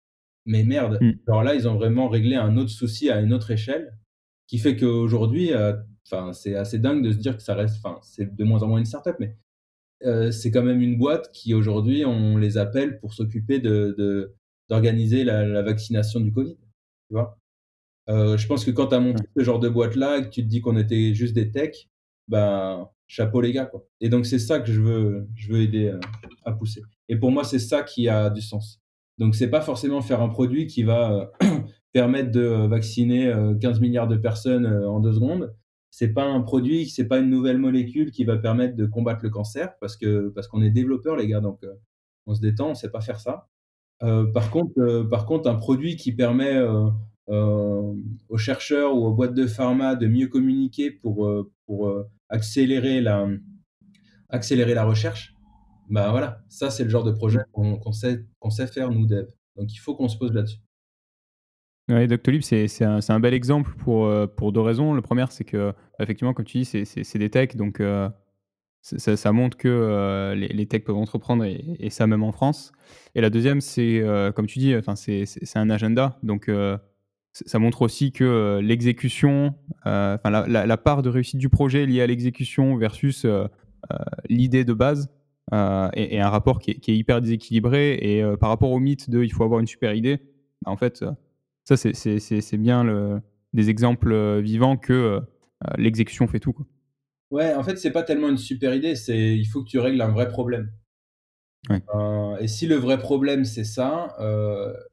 [0.46, 1.22] Mais merde, Mmh.
[1.28, 3.98] alors là, ils ont vraiment réglé un autre souci à une autre échelle,
[4.48, 5.52] qui fait qu'aujourd'hui,
[6.06, 8.68] enfin, c'est assez dingue de se dire que ça reste enfin, c'est de moins en
[8.68, 9.36] moins une start-up, mais
[10.06, 14.34] heu, c'est quand même une boîte qui aujourd'hui, on les appelle pour s'occuper de
[14.68, 17.38] d'organiser la la vaccination du covid, tu vois?
[18.10, 20.42] Heu, je pense que quand tu as monté ce genre de boîte-là et que tu
[20.42, 21.88] te dis qu'on était juste des techs,
[22.28, 25.88] ben, chapeau les gars, quoi et donc c'est ça que je veux je veux aider,
[25.88, 26.00] heu,
[26.44, 28.80] à pousser et pour moi, c'est ça qui a du sens.
[29.18, 31.32] Donc c'est pas forcément faire un produit qui va,
[31.92, 35.54] permettre de, vacciner, heu, 15 000 000 de personnes, en 2 secondes.
[35.92, 39.30] C'est pas un produit, c'est pas une nouvelle molécule qui va permettre de combattre le
[39.30, 41.74] cancer parce que parce qu'on est développeurs les gars, donc heu,
[42.26, 43.48] on se détend, on sait pas faire ça.
[44.02, 46.60] Heu, par contre, heu, par contre, un produit qui permet,
[47.28, 51.30] aux chercheurs ou aux boîtes de pharma de mieux communiquer pour,
[51.66, 53.28] pour, accélérer la,
[54.30, 55.34] accélérer la recherche,
[55.90, 59.30] bah, voilà, ça, c'est le genre de projet qu'on sait qu'on sait faire nous devs,
[59.56, 60.58] donc il faut qu'on se pose là-dessus.
[61.88, 64.94] Ouais, Doctolib, c'est c'est un un bel exemple pour, heu, pour 2 raisons.
[64.94, 68.08] La première, c'est qu'effectivement, comme tu dis, c'est des techs, donc heu,
[68.82, 72.72] ça montre que, heu, les techs peuvent entreprendre et ça même en France.
[73.14, 76.50] Et la deuxième, c'est, heu, comme tu dis, c'est un agenda, donc
[77.32, 79.54] ça montre aussi que, l'exécution,
[79.84, 83.26] enfin la la part de réussite du projet liée à l'exécution versus,
[84.30, 85.10] l'idée de base,
[85.52, 89.22] est un rapport qui est qui est hyper déséquilibré et par rapport au mythe de:
[89.24, 90.18] «Il faut avoir une super idée»,
[90.64, 91.04] bah, en fait,
[91.64, 93.20] ça c'est bien le
[93.52, 96.66] des exemples, heu, vivants que, heu heu, l'exécution fait tout, quoi.
[97.30, 100.00] Ouais, en fait, c'est pas tellement une super idée, c'est il faut que tu règles
[100.02, 100.70] un vrai problème.
[101.70, 101.82] Ouais.
[102.40, 104.16] Et si le vrai problème, c'est ça,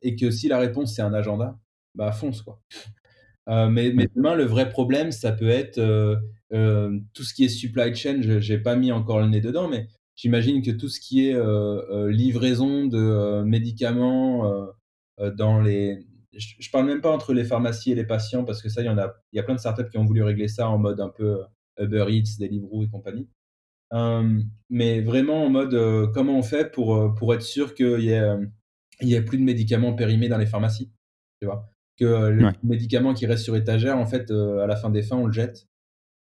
[0.02, 1.58] et que si la réponse, c'est un agenda,
[1.96, 2.62] bah, fonce, quoi.
[3.48, 5.76] Mais demain, le vrai problème, ça peut être,
[7.14, 9.88] tout ce qui est supply chain, je j'ai pas mis encore le nez dedans, mais
[10.16, 11.38] j'imagine que tout ce qui est,
[12.10, 14.68] livraison de, médicaments,
[15.36, 18.70] dans les je je parle même pas entre les pharmacies et les patients parce que
[18.70, 20.48] ça, il y en a il y a plein de startups qui ont voulu régler
[20.48, 21.46] ça en mode un peu, heu,
[21.86, 23.30] Uber Eats, Deliveroo et compagnie.
[23.94, 28.02] Hem, mais vraiment en mode, heu, comment on fait pour, heu, pour être sûr qu'il
[28.02, 28.52] y ait, hem,
[29.02, 30.92] il y ait plus de médicaments périmés dans les pharmacies,
[31.42, 31.70] tu vois?
[31.98, 32.54] Que, le Ouais.
[32.64, 35.68] médicament qui reste sur étagère, en fait, à la fin des fins, on le jette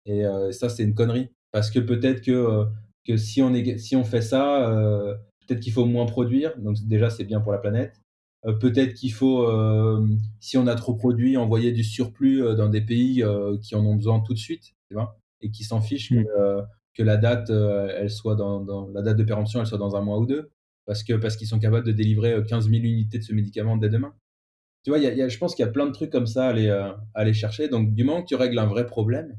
[0.05, 1.29] et ça, c'est une connerie.
[1.51, 2.65] Parce que peut-être que,
[3.05, 7.09] que si on néga si on fait ça, peut-être qu'il faut moins produire, donc déjà
[7.09, 8.01] c'est bien pour la planète.
[8.45, 10.07] Euh, peut-être qu'il faut, euh,
[10.39, 13.23] si on a trop produit, envoyer du surplus euh, dans des pays
[13.61, 16.23] qui en ont besoin tout de suite, tu vois, et qui s'en fichent Mmh.
[16.23, 16.61] que,
[16.95, 20.01] que la date, elle soit dans, dans- la date de péremption, elle soit dans un
[20.01, 20.51] mois ou deux,
[20.85, 23.89] parce que parce qu'ils sont capables de délivrer 15 000 unités de ce médicament dès
[23.89, 24.13] demain.
[24.83, 26.27] Tu vois, y a- y a- je pense qu'il y a plein de trucs comme
[26.27, 27.69] ça à aller, à aller chercher.
[27.69, 29.37] Donc, du moment que tu règles un vrai problème,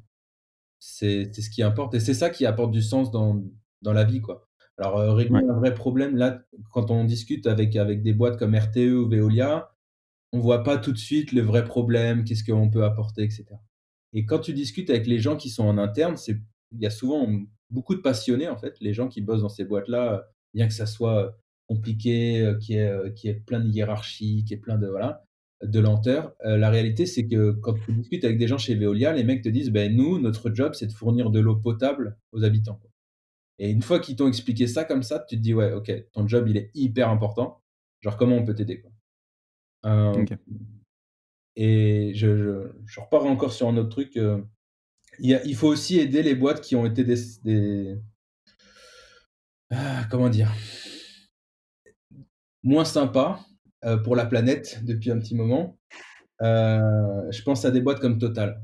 [0.81, 3.43] c'est c'est ce qui importe et c'est ça qui apporte du sens dans
[3.83, 4.50] dans la vie, quoi.
[4.81, 5.43] Alors, heu, régler Ouais.
[5.49, 9.71] un vrai problème, là, quand on discute avec avec des boîtes comme RTE ou Veolia,
[10.33, 13.61] on voit pas tout de suite le vrai problème, qu'est-ce qu'on peut apporter et cetera.
[14.15, 16.39] Et quand tu discutes avec les gens qui sont en interne, c'est
[16.73, 17.29] il y a souvent
[17.71, 20.87] beaucoup de passionnés, en fait, les gens qui bossent dans ces boîtes-là, bien que ça
[20.87, 21.33] soit, heu,
[21.69, 24.89] compliqué, y ait, heu, qu'il y ait plein de hiérarchie, qu'il y ait plein de
[24.89, 25.25] voilà,
[25.65, 26.35] de lenteur.
[26.45, 29.49] La réalité, c'est que quand tu discutes avec des gens chez Veolia, les mecs te
[29.51, 32.77] disent: «Beh, nous, notre job, c'est de fournir de l'eau potable aux habitants».
[32.83, 32.90] quoi».
[33.61, 36.27] Et une fois qu'ils t'ont expliqué ça comme ça, tu te dis: «Ouais, OK, ton
[36.27, 37.63] job, il est hyper important.
[38.01, 38.91] Genre, comment on peut t'aider, quoi?»
[39.85, 40.33] Hem OK.
[41.57, 44.47] et je je je repars encore sur un autre truc, heu,
[45.19, 47.99] il y a il faut aussi aider les boîtes qui ont été des des
[49.71, 50.53] ah, comment dire?
[52.63, 53.41] Moins sympas,
[53.85, 55.79] heu, pour la planète depuis un petit moment.
[56.41, 58.63] Je pense à des boîtes comme Total.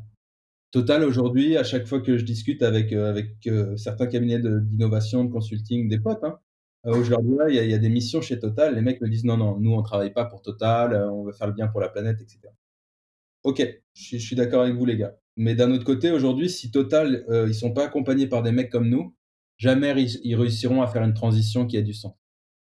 [0.73, 5.25] Total, aujourd'hui, à chaque fois que je discute avec, heu, avec, heu, certains cabinets d'innovation,
[5.25, 6.39] de consulting, des potes, hein,
[6.85, 9.73] «Ouais, il y a des missions chez Total», les mecs me disent: «Non, non, nous,
[9.73, 12.53] on travaille pas pour Total, on veut faire le bien pour la planète» et cetera.
[13.45, 13.63] OK,
[13.95, 15.17] je suis d'accord avec vous les gars.
[15.37, 18.89] Mais d'un autre côté, aujourd'hui, si Total, ils sont pas accompagnés par des mecs comme
[18.91, 19.15] nous,
[19.59, 19.95] jamais
[20.25, 22.15] ils réussiront à faire une transition qui a du sens.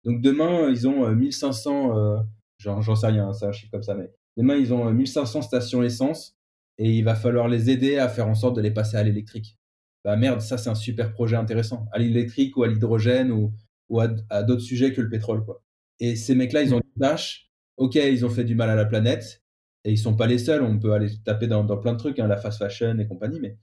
[0.05, 2.19] Donc demain, ils ont, heu, 1 500, heu,
[2.59, 4.93] j'en j'en sais rien, hein, c'est un chiffre comme ça, mais demain, ils ont, heu,
[4.95, 6.37] 1 500 stations essence
[6.79, 9.59] et il va falloir les aider à faire en sorte de les passer à l'électrique.
[10.05, 11.87] Bah, merde, ça, c'est un super projet intéressant.
[11.93, 13.53] À l'électrique ou à l'hydrogène ou
[13.89, 14.09] ou à
[14.43, 15.63] d'autres sujets que le pétrole, quoi.
[16.01, 17.51] Et ces mecs-là, ils ont une tâche.
[17.77, 19.43] OK, ils ont fait du mal à la planète
[19.85, 20.63] et ils sont pas les seuls.
[20.63, 23.59] On peut aller taper dans plein de trucs, hein, la fast fashion et compagnie, mais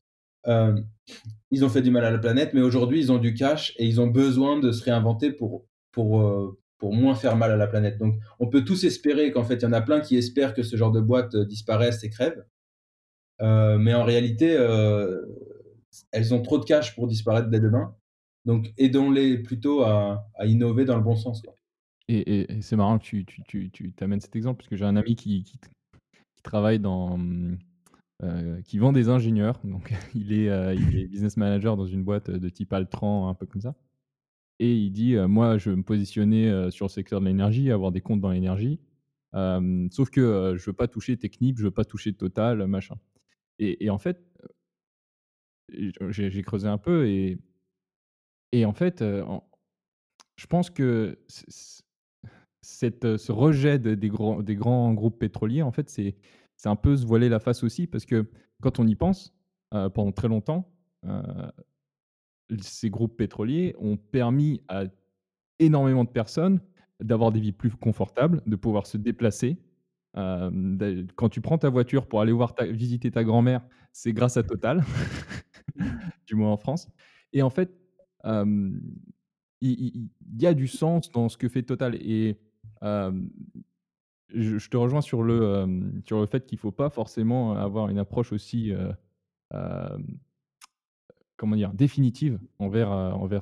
[0.45, 0.88] hem,
[1.51, 3.86] ils ont fait du mal à la planète, mais aujourd'hui, ils ont du cash et
[3.86, 7.68] ils ont besoin de se réinventer pour pour, heu, pour moins faire mal à la
[7.68, 7.97] planète.
[7.97, 10.64] Donc on peut tous espérer qu'en fait, il y en a plein qui espèrent que
[10.64, 12.45] ce genre de boîtes, heu, disparaissent et crèvent.
[13.41, 15.27] Heu, mais en réalité, heu,
[16.11, 17.95] elles ont trop de cash pour disparaître dès demain.
[18.45, 21.41] Donc aidons-les plutôt à innover dans le bon sens.
[22.07, 25.45] Et c'est marrant que tu tu amènes cet exemple parce que j'ai un ami qui
[26.41, 27.19] travaille dans,
[28.23, 29.59] heu, qui vend des ingénieurs.
[29.63, 33.75] Donc il est, business manager dans une boîte, de type Altran, un peu comme ça.
[34.61, 38.01] Et il dit, «Moi, je veux me positionner, sur le secteur de l'énergie, avoir des
[38.01, 38.79] comptes dans l'énergie.
[39.33, 42.95] Sauf que, je veux pas toucher Technip, je veux pas toucher Total, machin».
[43.60, 44.20] Et en fait,
[46.10, 47.38] j'ai creusé un peu et
[48.51, 49.43] et en fait, en
[50.38, 51.20] je pense que
[52.62, 56.16] cette, heu, ce rejet de des grands des grands groupes pétroliers, en fait, c'est
[56.66, 58.30] un peu se voiler la face aussi parce que
[58.62, 59.34] quand on y pense,
[59.74, 60.72] heu, pendant très longtemps,
[62.62, 64.84] ces groupes pétroliers ont permis à
[65.60, 66.62] énormément de personnes
[67.01, 69.60] d'avoir des vies plus confortables, de pouvoir se déplacer.
[70.14, 74.84] Quand tu prends ta voiture pour aller voir visiter ta grand-mère, c'est grâce à Total,
[76.28, 76.89] du moins en France.
[77.34, 77.72] Et en fait,
[79.62, 82.38] il y a du sens dans ce que fait Total et
[82.82, 88.32] je te rejoins sur le, sur le fait qu'il faut pas forcément avoir une approche
[88.32, 88.72] aussi,
[91.38, 91.74] comment dire?
[91.74, 93.41] Définitive envers, envers,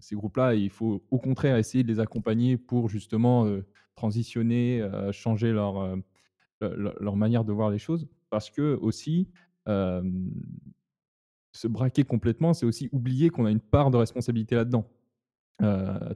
[0.00, 3.46] ces groupes-là il faut au contraire essayer de les accompagner pour justement,
[3.98, 5.96] transitionner, changer leur,
[6.60, 8.06] leur manière de voir les choses.
[8.30, 9.28] Parce qu'aussi,
[9.66, 10.30] hem,
[11.52, 14.88] se braquer complètement, c'est aussi oublier qu'on a une part de responsabilité là-dedans.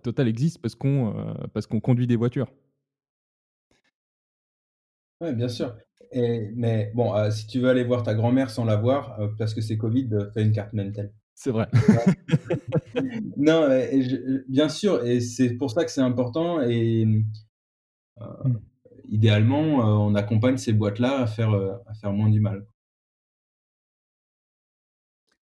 [0.02, 2.52] Total existe parce qu'on, parce qu'on conduit des voitures.
[5.20, 5.74] Ouais, bien sûr.
[6.12, 9.60] Et mais bon, si tu veux aller voir ta grand-mère sans la voir, parce que
[9.60, 11.12] c'est Covid, fais une carte Mentel.
[11.34, 11.68] C'est vrai.
[13.36, 17.06] Non, et et je bien sûr et c'est pour ça que c'est important et
[18.20, 18.58] mmh, heu, Mmh.
[19.08, 22.66] idéalement, heu, on accompagne ces boîtes-là à faire, heu, à faire moins du mal.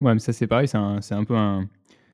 [0.01, 1.69] Ouais, mais ça, c'est pareil, c'est un un peu un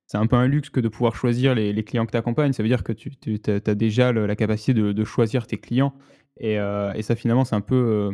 [0.06, 2.52] c'est un peu un luxe que de pouvoir choisir les les clients que tu accompagnes.
[2.52, 5.58] Ça veut dire que tu tu as déjà le la capacité de de choisir tes
[5.58, 5.94] clients
[6.38, 8.10] et et ça, finalement, c'est un peu,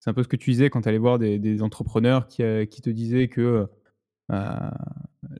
[0.00, 2.42] c'est un peu ce que tu disais quand tu allais voir des des entrepreneurs qui,
[2.70, 3.68] qui te disaient que,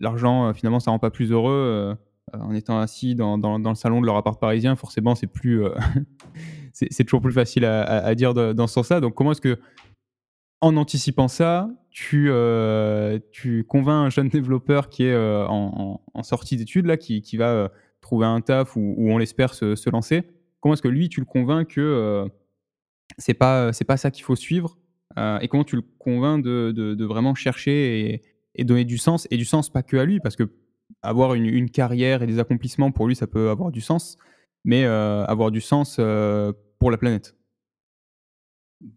[0.00, 1.96] l'argent, finalement, ça rend pas plus heureux, heu,
[2.32, 4.76] en étant assis dans dans le salon de leur appart parisien.
[4.76, 5.74] Forcément, c'est plus, heu,
[6.72, 9.00] c'est toujours plus facile à dire dans ce sens-là.
[9.00, 9.58] Donc comment est-ce que
[10.60, 16.86] en anticipant ça, tu, heu, tu convaincs un jeune développeur qui est, en sortie d'études
[16.86, 17.70] là, qui qui va,
[18.00, 20.22] trouver un taf ou, on l'espère se, se lancer,
[20.60, 22.26] comment est-ce que lui, tu le convaincs que euh,
[23.18, 24.78] c'est pas, pas ça qu'il faut suivre
[25.18, 28.22] euh, et comment tu le convaincs de, de, vraiment chercher
[28.54, 30.50] et, donner du sens et du sens pas que à lui parce que
[31.02, 34.18] avoir une, une, carrière et des accomplissements pour lui ça peut avoir du sens
[34.64, 37.36] mais euh, avoir du sens euh, pour la planète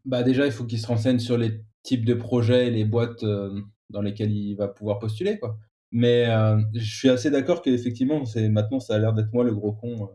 [0.06, 3.24] bah déjà il faut qu'il se renseigne sur les types de projets et les boîtes
[3.24, 5.58] euh, dans lesquelles il va pouvoir postuler quoi
[5.92, 6.26] mais
[6.74, 10.10] je suis assez d'accord qu'effectivement c'est maintenant ça a l'air d'être moi le gros con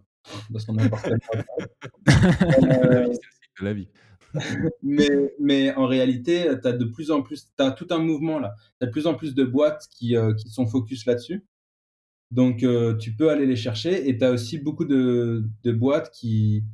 [0.53, 0.89] parce qu'on a
[3.62, 3.89] la vie.
[4.83, 5.09] mais,
[5.41, 8.55] mais en réalité, tu as de plus en plus, tu as tout un mouvement là.
[8.81, 11.45] Tu as de plus en plus de boîtes qui, euh, qui sont focus là-dessus.
[12.31, 14.09] Donc, euh, tu peux aller les chercher.
[14.09, 16.64] Et tu as aussi beaucoup de, de boîtes qui,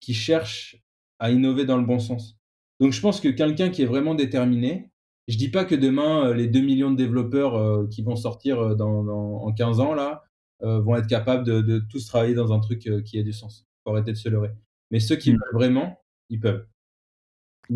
[0.00, 0.82] qui cherchent
[1.18, 2.38] à innover dans le bon sens.
[2.80, 4.90] Donc, je pense que quelqu'un qui est vraiment déterminé,
[5.26, 8.76] je dis pas que demain, euh, les 2 millions de développeurs euh, qui vont sortir
[8.76, 10.24] dans, dans, en 15 ans là,
[10.62, 13.66] euh, vont être capables de, de, tous travailler dans un truc qui ait du sens.
[13.84, 14.50] Faut arrêter de se leurrer.
[14.90, 15.34] Mais ceux qui mmh.
[15.34, 16.00] veulent vraiment,
[16.30, 16.66] ils peuvent.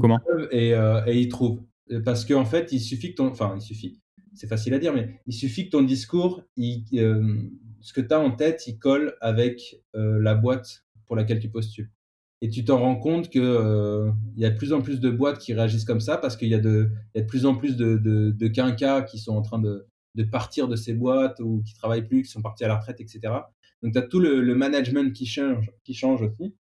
[0.00, 0.20] Comment?
[0.50, 1.62] et, euh, et, ils trouvent.
[2.04, 3.28] Parce qu'en en fait, il suffit que ton.
[3.28, 4.00] Enfin, il suffit.
[4.34, 7.42] C'est facile à dire, mais il suffit que ton discours, euh,
[7.80, 11.50] ce que tu as en tête, il colle avec euh, la boîte pour laquelle tu
[11.50, 11.90] postules.
[12.40, 15.38] Et tu t'en rends compte qu'il euh, y a de plus en plus de boîtes
[15.38, 16.90] qui réagissent comme ça parce qu'il y, y a de
[17.28, 19.86] plus en plus de, de, quinquas qui sont en train de,
[20.30, 23.20] partir de ces boîtes ou qui travaillent plus, qui sont partis à la retraite, etc.
[23.82, 26.54] Donc, tu as tout le, management qui change, qui change aussi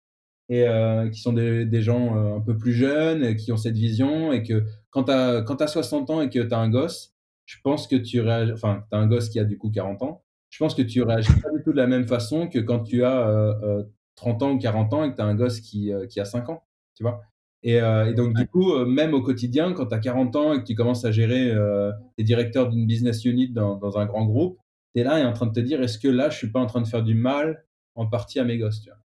[0.49, 4.43] et euh, qui sont des, gens un peu plus jeunes, qui ont cette vision, et
[4.43, 7.13] que quand tu as, as 60 ans et que tu as un gosse,
[7.49, 10.03] je pense que tu réagis, enfin, tu as un gosse qui a du coup 40
[10.03, 12.81] ans, je pense que tu réagis pas du tout de la même façon que quand
[12.83, 13.83] tu as euh, euh
[14.15, 16.25] 30 ans ou 40 ans et que tu as un gosse qui, euh, qui a
[16.25, 17.21] 5 ans, tu vois?
[17.63, 20.59] Et, euh, et, donc, du coup, même au quotidien, quand tu as 40 ans et
[20.59, 24.25] que tu commences à gérer, euh, es directeur d'une business unit dans, dans, un grand
[24.25, 24.59] groupe,
[24.93, 26.59] tu es là et en train de te dire, est-ce que là, je suis pas
[26.59, 27.63] en train de faire du mal
[27.95, 28.99] en partie à mes gosses, tu vois?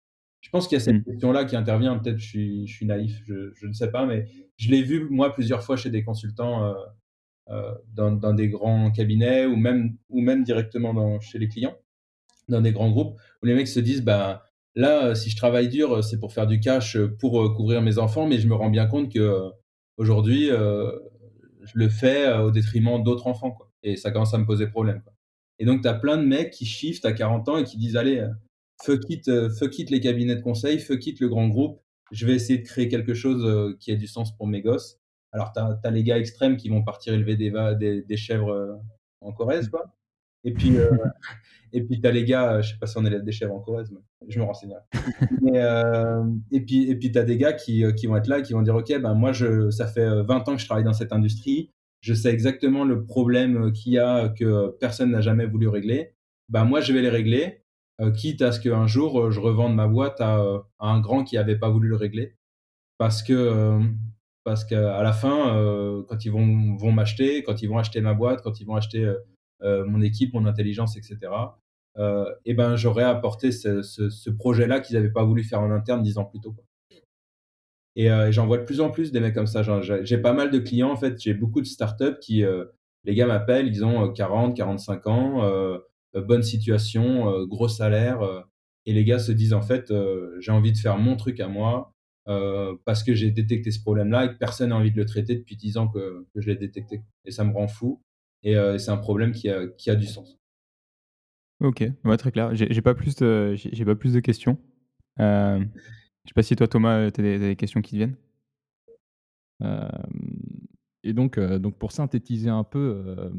[0.44, 1.04] Je pense qu'il y a cette mmh.
[1.04, 1.96] question-là qui intervient.
[1.96, 4.26] Peut-être je suis, je suis naïf, je, je, ne sais pas, mais
[4.58, 6.84] je l'ai vu moi plusieurs fois chez des consultants euh, euh,
[7.92, 11.76] dans, dans, des grands cabinets ou même, ou même directement dans, chez les clients,
[12.48, 16.02] dans des grands groupes, où les mecs se disent bah, là, si je travaille dur,
[16.02, 18.86] c'est pour faire du cash pour euh, couvrir mes enfants, mais je me rends bien
[18.86, 19.50] compte que euh,
[19.98, 20.90] aujourd'hui, euh,
[21.62, 23.50] je le fais au détriment d'autres enfants.
[23.50, 23.70] Quoi.
[23.82, 25.02] Et ça commence à me poser problème.
[25.02, 25.12] Quoi.
[25.58, 27.96] Et donc, tu as plein de mecs qui shiftent à 40 ans et qui disent
[27.96, 28.26] allez,
[28.82, 31.80] fuck it, euh, fuck it les cabinets de conseil, fuck it le grand groupe.
[32.12, 34.98] Je vais essayer de créer quelque chose euh, qui ait du sens pour mes gosses.
[35.34, 38.74] Alors, tu as, les gars extrêmes qui vont partir élever des, des, chèvres euh,
[39.20, 39.84] en Corrèze, quoi.
[40.44, 40.90] Et puis, euh,
[41.72, 44.00] et puis les gars, je sais pas si on élève des chèvres en Corrèze, mais
[44.28, 44.80] je me renseignerai.
[45.42, 48.40] Mais, euh, et puis, et puis tu as des gars qui, qui vont être là,
[48.42, 50.92] qui vont dire, OK, ben moi, je, ça fait 20 ans que je travaille dans
[50.92, 51.70] cette industrie.
[52.00, 56.14] Je sais exactement le problème qu'il y a que personne n'a jamais voulu régler.
[56.48, 57.64] Ben moi, je vais les régler
[58.00, 61.22] euh, quitte à ce qu'un jour euh, je revende ma boîte euh, à un grand
[61.22, 62.36] qui n'avait pas voulu le régler.
[62.98, 63.80] Parce que
[64.44, 68.42] parce qu'à la fin, euh, quand ils vont, m'acheter, quand ils vont acheter ma boîte,
[68.42, 69.10] quand ils vont acheter
[69.62, 71.18] euh, mon équipe, mon intelligence, etc.,
[71.96, 76.18] euh, et ben j'aurais apporté ce, projet-là qu'ils n'avaient pas voulu faire en interne dix
[76.18, 76.54] ans plus tôt.
[77.96, 79.62] Et, et j'en vois de plus en plus des mecs comme ça.
[80.02, 82.44] J'ai pas mal de clients, en fait, j'ai beaucoup de startups qui,
[83.04, 85.78] les gars m'appellent, ils ont 40, 45 ans,
[86.16, 88.22] euh, bonne situation, euh, gros salaire.
[88.22, 88.40] Euh,
[88.86, 89.92] et les gars se disent en fait,
[90.40, 91.93] j'ai envie de faire mon truc à moi,
[92.28, 95.34] euh, parce que j'ai détecté ce problème-là et que personne n'a envie de le traiter
[95.34, 97.02] depuis 10 ans que, que je l'ai détecté.
[97.24, 98.02] Et ça me rend fou.
[98.42, 100.38] Et euh, c'est un problème qui a, qui a du sens.
[101.60, 102.54] Ok, ouais, très clair.
[102.54, 104.58] J'ai pas, plus de, j'ai pas plus de questions.
[105.20, 105.60] Euh,
[106.24, 108.16] je sais pas si toi, Thomas, tu as des, des, questions qui te viennent.
[111.02, 113.30] et donc, donc, pour synthétiser un peu,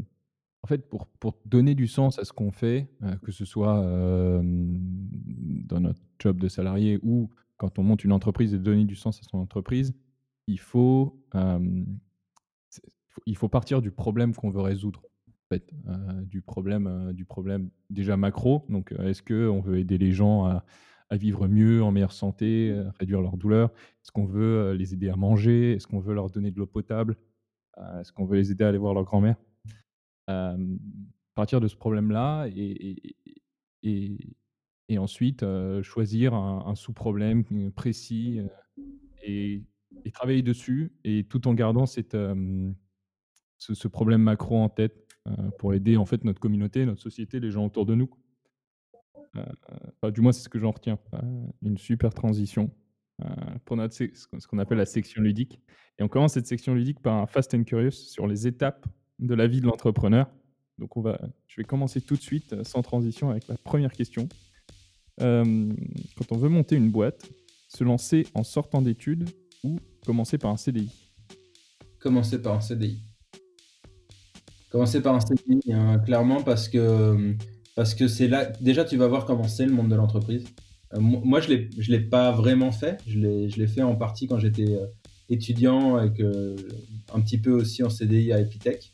[0.66, 3.84] en fait, pour, pour donner du sens à ce qu'on fait, euh, que ce soit
[3.84, 8.96] euh, dans notre job de salarié ou quand on monte une entreprise et donner du
[8.96, 9.94] sens à son entreprise,
[10.48, 11.84] il faut, euh,
[13.26, 15.04] il faut partir du problème qu'on veut résoudre.
[15.28, 15.72] En fait,
[16.24, 18.66] du, problème, du problème déjà macro.
[18.68, 20.66] Donc, est-ce qu'on veut aider les gens à,
[21.12, 23.70] à, vivre mieux, en meilleure santé, à réduire leur douleur?
[23.70, 25.74] Est-ce qu'on veut les aider à manger?
[25.74, 27.16] Est-ce qu'on veut leur donner de l'eau potable?
[27.78, 29.36] Est-ce qu'on veut les aider à aller voir leur grand-mère?
[31.36, 33.16] Partir de ce problème-là et, et,
[33.84, 34.18] et,
[34.90, 35.46] et, ensuite
[35.82, 37.44] choisir un, sous-problème
[37.76, 38.48] précis euh,
[39.24, 39.64] et,
[40.14, 42.16] travailler dessus et tout en gardant cette,
[43.58, 45.08] ce, problème macro en tête
[45.58, 48.10] pour aider en fait notre communauté, notre société, les gens autour de nous.
[50.14, 51.00] Du moins, c'est ce que j'en retiens.
[51.64, 52.72] une super transition
[53.66, 55.60] pour notre ce qu'on appelle la section ludique.
[55.98, 58.86] Et on commence cette section ludique par un Fast and Curious sur les étapes
[59.20, 60.30] de la vie de l'entrepreneur.
[60.78, 64.28] Donc on va, je vais commencer tout de suite, sans transition, avec la première question.
[65.22, 65.70] Euh,
[66.18, 67.30] quand on veut monter une boîte,
[67.70, 69.30] se lancer en sortant d'études
[69.64, 70.90] ou commencer par un CDI
[72.00, 73.00] Commencer par un CDI.
[74.70, 77.36] Commencer par un CDI, hein, clairement, parce que
[77.76, 78.46] parce que c'est là.
[78.62, 80.46] Déjà, tu vas voir comment c'est le monde de l'entreprise.
[80.94, 83.02] Euh, moi, je ne l'ai pas vraiment fait.
[83.08, 84.86] Je l'ai fait en partie quand j'étais euh,
[85.30, 86.22] étudiant, avec
[87.14, 88.94] un petit peu aussi en CDI à Epitech.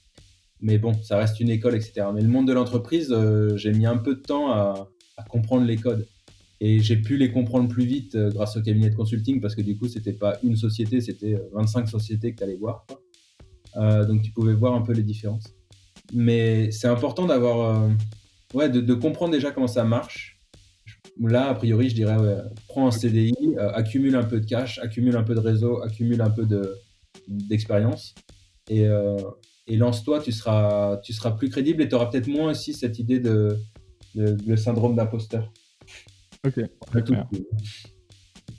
[0.61, 2.05] Mais bon, ça reste une école, etc.
[2.13, 3.13] Mais le monde de l'entreprise,
[3.55, 4.87] j'ai mis un peu de temps à
[5.29, 6.07] comprendre les codes.
[6.63, 9.63] Et j'ai pu les comprendre plus vite euh, grâce au cabinet de consulting parce que
[9.63, 12.85] du coup, c'était pas une société, c'était 25 euh, sociétés que tu allais voir.
[13.77, 15.55] Euh, donc, tu pouvais voir un peu les différences.
[16.13, 17.89] Mais c'est important d'avoir,
[18.53, 20.39] ouais, de, comprendre déjà comment ça marche.
[21.19, 22.17] Là, a priori, je dirais,
[22.67, 26.29] prends un CDI, accumule un peu de cash, accumule un peu de réseau, accumule un
[26.29, 26.45] peu
[27.27, 28.13] d'expérience
[28.69, 28.87] et,
[29.67, 30.19] et lance-toi.
[30.21, 33.57] Tu seras, tu seras plus crédible et tu auras peut-être moins aussi cette idée de,
[34.15, 35.49] de le syndrome d'imposteur.
[36.45, 36.59] Ok.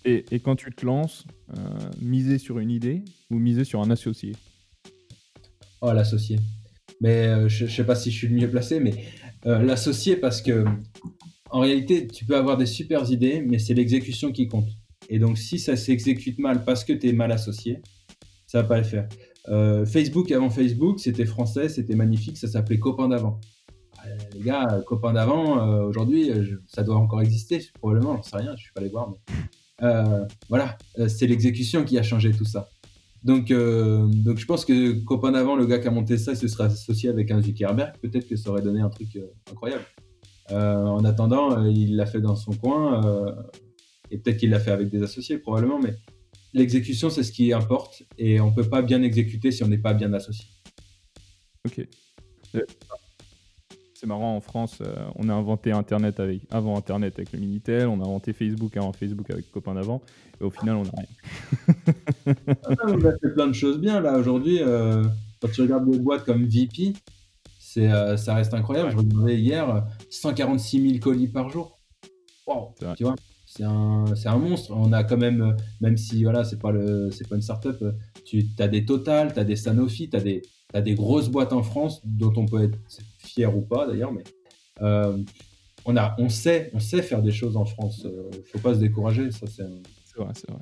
[0.05, 1.61] Et, et, quand tu te lances, euh,
[2.01, 4.33] miser sur une idée ou miser sur un associé?
[5.81, 6.39] Oh, l'associé.
[7.01, 8.95] Mais euh, je ne sais pas si je suis le mieux placé, mais
[9.47, 10.65] euh, l'associé parce que
[11.51, 14.69] en réalité, tu peux avoir des super idées, mais c'est l'exécution qui compte.
[15.09, 17.83] Et donc, si ça s'exécute mal parce que tu es mal associé,
[18.47, 19.09] ça va pas le faire.
[19.87, 23.41] Facebook avant Facebook, c'était français, c'était magnifique, ça s'appelait Copain d'avant.
[24.33, 26.31] Euh, les gars, euh, copains d'avant, euh, aujourd'hui,
[26.67, 30.17] ça doit encore exister, probablement, j'en sais rien, je suis pas allé voir, mais
[30.49, 30.79] voilà,
[31.09, 32.69] c'est l'exécution qui a changé tout ça.
[33.25, 36.65] Donc, donc je pense que d'avant, le gars qui a monté ça, il se serait
[36.65, 39.19] associé avec un Zuckerberg, peut-être que ça aurait donné un truc
[39.51, 39.85] incroyable.
[40.51, 43.35] en attendant, il l'a fait dans son coin,
[44.11, 45.97] et peut-être qu'il l'a fait avec des associés, probablement, mais
[46.53, 49.95] l'exécution, c'est ce qui importe, et on peut pas bien exécuter si on n'est pas
[49.95, 50.47] bien associé.
[51.67, 51.89] Ok
[54.03, 57.87] c'est marrant, en France, euh, on a inventé Internet avec, avant Internet avec le Minitel,
[57.87, 60.03] on a inventé Facebook avant Facebook avec Copain d'avant,
[60.41, 62.35] et au final, on n'a rien.
[62.67, 64.59] Ah, on a fait plein de choses bien, là, aujourd'hui.
[64.61, 65.05] Euh,
[65.41, 66.95] quand tu regardes des boîtes comme VP,
[67.61, 68.91] c'est, euh, ça reste incroyable.
[68.91, 71.79] Je regardais hier 146 000 colis par jour.
[72.49, 73.15] Wow, tu vois
[73.47, 74.73] c'est un, c'est un monstre.
[74.75, 77.77] On a quand même, même si voilà, c'est pas le, c'est pas une startup,
[78.25, 80.43] tu as des Total, tu as des Sanofi, tu as des,
[80.75, 82.79] as des grosses boîtes en France dont on peut être
[83.39, 84.25] ou pas d'ailleurs, mais
[84.81, 85.19] euh,
[85.85, 88.03] on, a, on, sait, on sait faire des choses en France.
[88.05, 89.63] Il euh, ne faut pas se décourager, ça c'est
[90.17, 90.61] vrai, c'est vrai.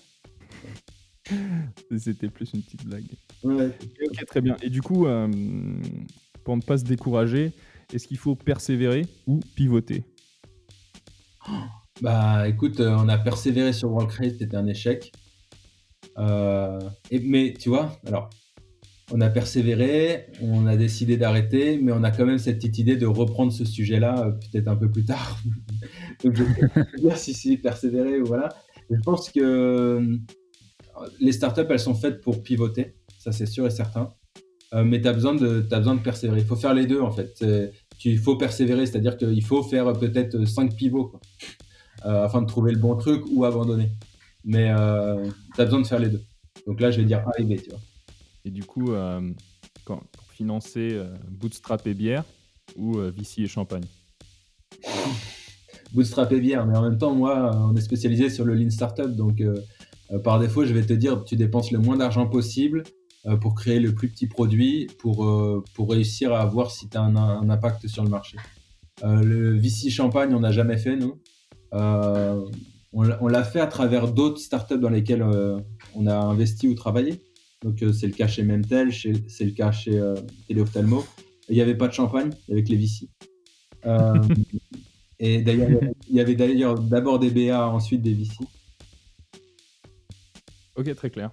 [1.99, 3.07] C'était plus une petite blague.
[3.43, 4.57] Ok, très bien.
[4.63, 5.29] Et du coup, euh,
[6.45, 7.53] pour ne pas se décourager,
[7.93, 10.05] est-ce qu'il faut persévérer ou pivoter?
[12.01, 15.13] Bah écoute, on a persévéré sur Worldcrate, c'était un échec.
[16.19, 18.31] et, mais tu vois, alors
[19.13, 22.97] on a persévéré, on a décidé d'arrêter, mais on a quand même cette petite idée
[22.97, 25.39] de reprendre ce sujet-là euh, peut-être un peu plus tard.
[26.25, 28.49] Donc je dire si c'est persévérer ou voilà.
[28.91, 30.17] Je pense que euh,
[31.21, 34.15] les startups, elles sont faites pour pivoter, ça c'est sûr et certain.
[34.75, 36.41] Euh, mais tu as, as besoin de persévérer.
[36.41, 37.45] Il faut faire les deux en fait.
[38.05, 41.13] Il faut persévérer, c'est-à-dire qu'il faut faire peut-être cinq pivots
[42.03, 43.91] afin de trouver le bon truc ou abandonner.
[44.45, 44.73] Mais
[45.55, 46.23] tu as besoin de faire les deux.
[46.67, 47.81] Donc là, je vais dire arriver, tu vois.
[48.45, 49.21] Et du coup, euh,
[49.85, 52.25] pour financer euh, Bootstrap et bière
[52.77, 53.85] ou euh, Vici et champagne
[55.93, 59.09] Bootstrap et bière, mais en même temps, moi, on est spécialisé sur le Lean Startup,
[59.09, 59.43] donc
[60.23, 62.85] par défaut, je vais te dire, tu dépenses le moins d'argent possible
[63.41, 65.29] pour créer le plus petit produit, pour,
[65.75, 68.37] pour réussir à voir si tu as un, impact sur le marché.
[69.03, 71.21] le Vici Champagne, on n'a jamais fait, nous.
[71.73, 75.25] on l'a fait à travers d'autres startups dans lesquelles
[75.97, 77.21] on a investi ou travaillé.
[77.63, 80.15] Donc euh, c'est le cas chez Mentel, c'est le cas chez euh,
[80.49, 81.05] Teleophthalmo.
[81.49, 83.11] Il n'y avait pas de champagne, avec les Vici.
[83.85, 84.15] Euh,
[85.19, 85.69] et d'ailleurs,
[86.09, 88.45] il y avait d'ailleurs d'abord des BA, ensuite des Vici.
[90.77, 91.31] Ok, très clair.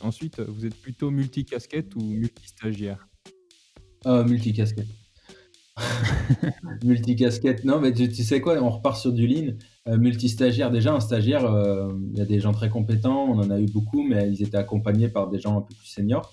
[0.00, 3.08] ensuite, vous êtes plutôt multi-casquette ou multi-stagiaire?
[4.06, 4.88] Multi-casquette.
[6.84, 7.64] multi-casquette.
[7.64, 9.54] Non, mais tu, sais quoi, on repart sur du lean.
[9.88, 13.50] Euh, multi-stagiaire, déjà, un stagiaire, euh, il y a des gens très compétents, on en
[13.50, 16.32] a eu beaucoup, mais ils étaient accompagnés par des gens un peu plus seniors.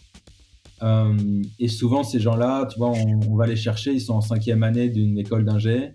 [0.82, 1.18] Euh,
[1.58, 4.90] et souvent, ces gens-là, tu vois, on, va les chercher, ils sont en cinquième année
[4.90, 5.94] d'une école d'ingé,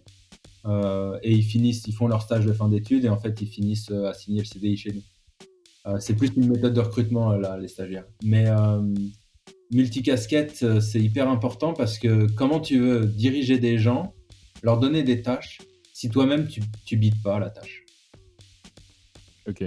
[1.23, 3.91] et ils finissent, ils font leur stage de fin d'études, et en fait, ils finissent
[3.91, 6.01] à signer le CDI chez nous.
[6.01, 8.07] c'est plus une méthode de recrutement, là, les stagiaires.
[8.25, 8.47] Mais
[9.75, 14.15] multicasquette, euh, c'est hyper important parce que comment tu veux diriger des gens,
[14.63, 15.61] leur donner des tâches,
[15.95, 17.85] si toi-même tu, tu bites pas la tâche.
[19.49, 19.63] Ok.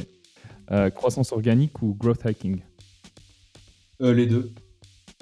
[0.71, 2.61] Euh, croissance organique ou growth hacking?
[4.01, 4.51] Euh, Les deux.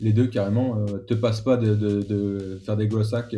[0.01, 0.77] Les deux, carrément.
[0.79, 3.35] Euh, te passe pas de, de, faire des growth hacks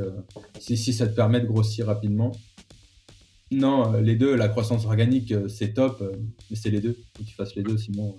[0.57, 2.31] si, si, ça te permet de grossir rapidement.
[3.51, 6.01] Non, les deux, la croissance organique, c'est top,
[6.49, 6.97] mais c'est les deux.
[7.15, 8.17] Faut que tu fasses les deux, sinon,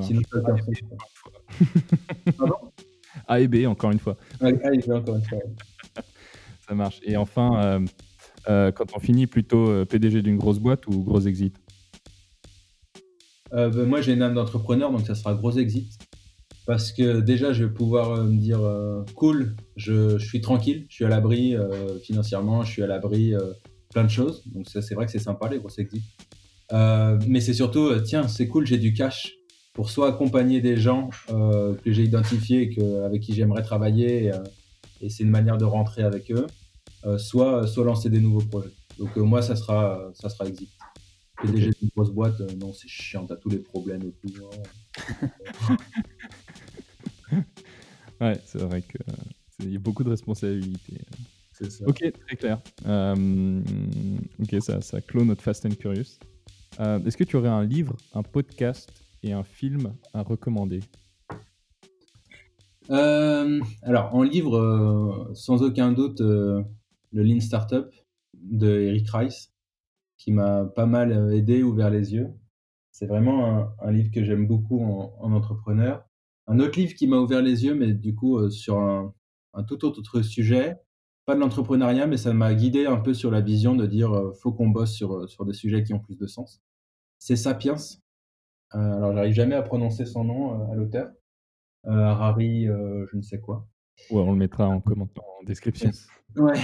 [0.00, 0.22] sinon
[2.38, 2.56] Pardon?
[3.26, 4.16] A et B, encore une fois.
[4.40, 5.38] A et B, encore une fois.
[6.66, 7.00] Ça marche.
[7.04, 7.84] Et enfin,
[8.46, 11.54] quand on finit, plutôt PDG d'une grosse boîte ou gros exit
[13.52, 15.98] euh, ben, moi, j'ai une âme d'entrepreneur, donc ça sera gros exit.
[16.66, 20.94] Parce que déjà, je vais pouvoir euh, me dire euh, cool, je, suis tranquille, je
[20.94, 21.56] suis à l'abri
[22.02, 23.34] financièrement, je suis à l'abri
[23.92, 24.42] plein de choses.
[24.46, 26.02] Donc, ça, c'est vrai que c'est sympa, les gros exits.
[27.26, 29.34] mais c'est surtout, tiens, c'est cool, j'ai du cash
[29.72, 34.30] pour soit accompagner des gens que j'ai identifiés et avec qui j'aimerais travailler,
[35.00, 36.46] et c'est une manière de rentrer avec eux,
[37.18, 38.72] soit, soit lancer des nouveaux projets.
[38.98, 40.70] Donc, moi, ça sera, ça sera exit.
[41.42, 44.50] PDG d'une grosse boîte, euh, non, c'est chiant, t'as tous les problèmes et tout.
[48.20, 48.98] ouais, c'est vrai que
[49.60, 51.00] il y a beaucoup de responsabilités.
[51.52, 51.84] C'est ça.
[51.86, 52.60] Ok, très clair.
[52.86, 53.60] Euh,
[54.38, 56.18] ok, ça, ça clôt notre Fast and Curious.
[56.78, 58.90] Euh, est-ce que tu aurais un livre, un podcast
[59.22, 60.80] et un film à recommander?
[62.88, 66.20] Alors, en livre, sans aucun doute,
[67.12, 67.86] le Lean Startup
[68.34, 69.52] de Eric Rice
[70.20, 72.28] qui m'a pas mal euh, aidé, ouvert les yeux.
[72.92, 76.04] C'est vraiment un, livre que j'aime beaucoup en, entrepreneur.
[76.46, 79.14] Un autre livre qui m'a ouvert les yeux, mais du coup euh, sur un,
[79.66, 80.76] tout autre sujet,
[81.24, 84.32] pas de l'entrepreneuriat, mais ça m'a guidé un peu sur la vision de dire euh,
[84.42, 86.60] faut qu'on bosse sur, sur des sujets qui ont plus de sens.
[87.18, 87.76] C'est Sapiens.
[88.70, 91.10] alors j'arrive jamais à prononcer son nom à l'auteur.
[91.84, 93.66] Harari, je ne sais quoi.
[94.10, 95.90] Ouais, on le mettra en commentaire en description.
[96.36, 96.60] Ouais,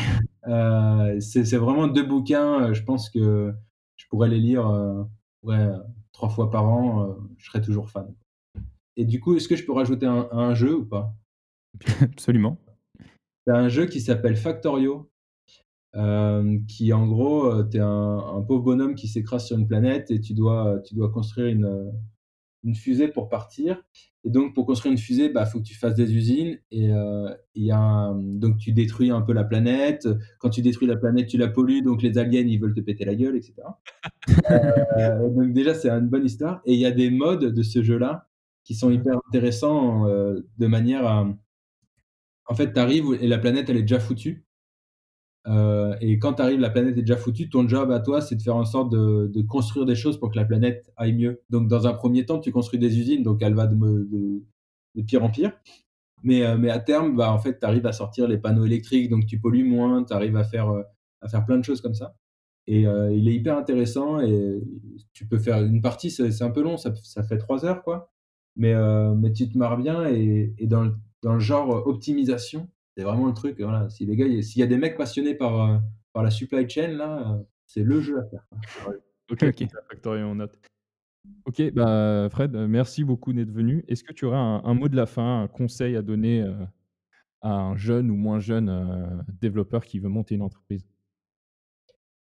[0.46, 3.52] euh, c'est vraiment deux bouquins, euh, je pense que
[3.96, 5.02] je pourrais les lire, euh,
[5.42, 5.68] ouais,
[6.12, 8.14] trois fois par an, je serais toujours fan.
[8.96, 11.12] Et du coup, est-ce que je peux rajouter un jeu ou pas?
[12.00, 12.60] Absolument.
[13.44, 15.10] C'est un jeu qui s'appelle Factorio,
[16.68, 20.32] qui en gros, tu es un pauvre bonhomme qui s'écrase sur une planète et tu
[20.32, 21.92] dois, tu dois construire une,
[22.66, 23.82] une fusée pour partir.
[24.24, 26.58] Et donc, pour construire une fusée, il bah, faut que tu fasses des usines.
[26.72, 30.08] Et euh, y a donc, tu détruis un peu la planète.
[30.40, 31.82] Quand tu détruis la planète, tu la pollues.
[31.82, 33.54] Donc, les aliens, ils veulent te péter la gueule, etc.
[34.98, 36.60] Euh, donc, déjà, c'est une bonne histoire.
[36.64, 38.28] Et il y a des modes de ce jeu-là
[38.64, 41.28] qui sont hyper intéressants euh, de manière à.
[42.48, 44.45] En fait, tu arrives et la planète, elle est déjà foutue.
[45.48, 47.48] Euh, et quand tu arrives, la planète est déjà foutue.
[47.48, 50.36] Ton job à toi, c'est de faire en sorte de, construire des choses pour que
[50.36, 51.42] la planète aille mieux.
[51.50, 54.42] Donc, dans un premier temps, tu construis des usines, donc elle va de,
[55.06, 55.52] pire en pire.
[56.22, 59.26] Mais, euh, à terme, bah, en fait, tu arrives à sortir les panneaux électriques, donc
[59.26, 60.82] tu pollues moins, tu arrives à faire, euh,
[61.20, 62.16] à faire plein de choses comme ça.
[62.68, 64.60] Et il est hyper intéressant et
[65.12, 66.92] tu peux faire une partie, c'est un peu long, ça,
[67.22, 68.10] fait trois heures, quoi.
[68.56, 68.74] Mais,
[69.36, 73.60] tu te marres bien et, dans le genre optimisation, c'est vraiment le truc.
[73.60, 73.88] Voilà.
[73.90, 75.78] Si les gars, s'il y a des mecs passionnés par, euh,
[76.12, 78.46] par la supply chain, là, euh, c'est le jeu à faire.
[79.28, 79.66] Ok, ok.
[80.04, 80.56] on note.
[81.46, 83.84] Ok, bah Fred, merci beaucoup d'être venu.
[83.88, 86.54] Est-ce que tu aurais un, mot de la fin, un conseil à donner euh,
[87.40, 90.86] à un jeune ou moins jeune développeur qui veut monter une entreprise?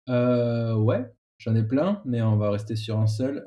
[0.09, 3.45] Ouais, j'en ai plein, mais on va rester sur un seul.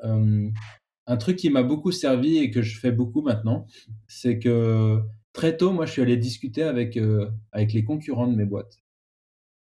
[1.08, 3.66] un truc qui m'a beaucoup servi et que je fais beaucoup maintenant,
[4.06, 5.02] c'est que
[5.38, 8.80] très tôt, moi, je suis allé discuter avec, euh, avec les concurrents de mes boîtes.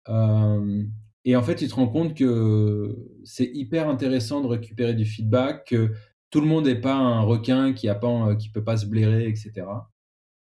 [0.09, 0.85] Euh,
[1.25, 5.67] et en fait, tu te rends compte que c'est hyper intéressant de récupérer du feedback,
[5.67, 5.91] que
[6.31, 9.67] tout le monde n'est pas un requin qui ne qui peut pas se blairer, etc.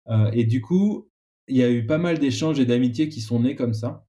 [0.08, 1.10] Euh, et du coup,
[1.50, 4.06] il y a eu pas mal d'échanges et d'amitiés qui sont nés comme ça,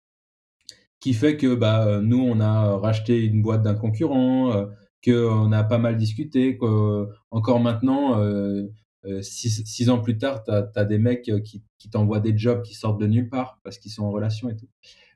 [1.01, 4.69] qui fait que bah, nous, on a racheté une boîte d'un concurrent,
[5.05, 6.57] qu'on a pas mal discuté,
[7.33, 8.17] encore maintenant,
[9.07, 12.75] euh, six, ans plus tard, tu as, des mecs euh, qui, t'envoient des jobs qui
[12.75, 14.69] sortent de nulle part parce qu'ils sont en relation et tout.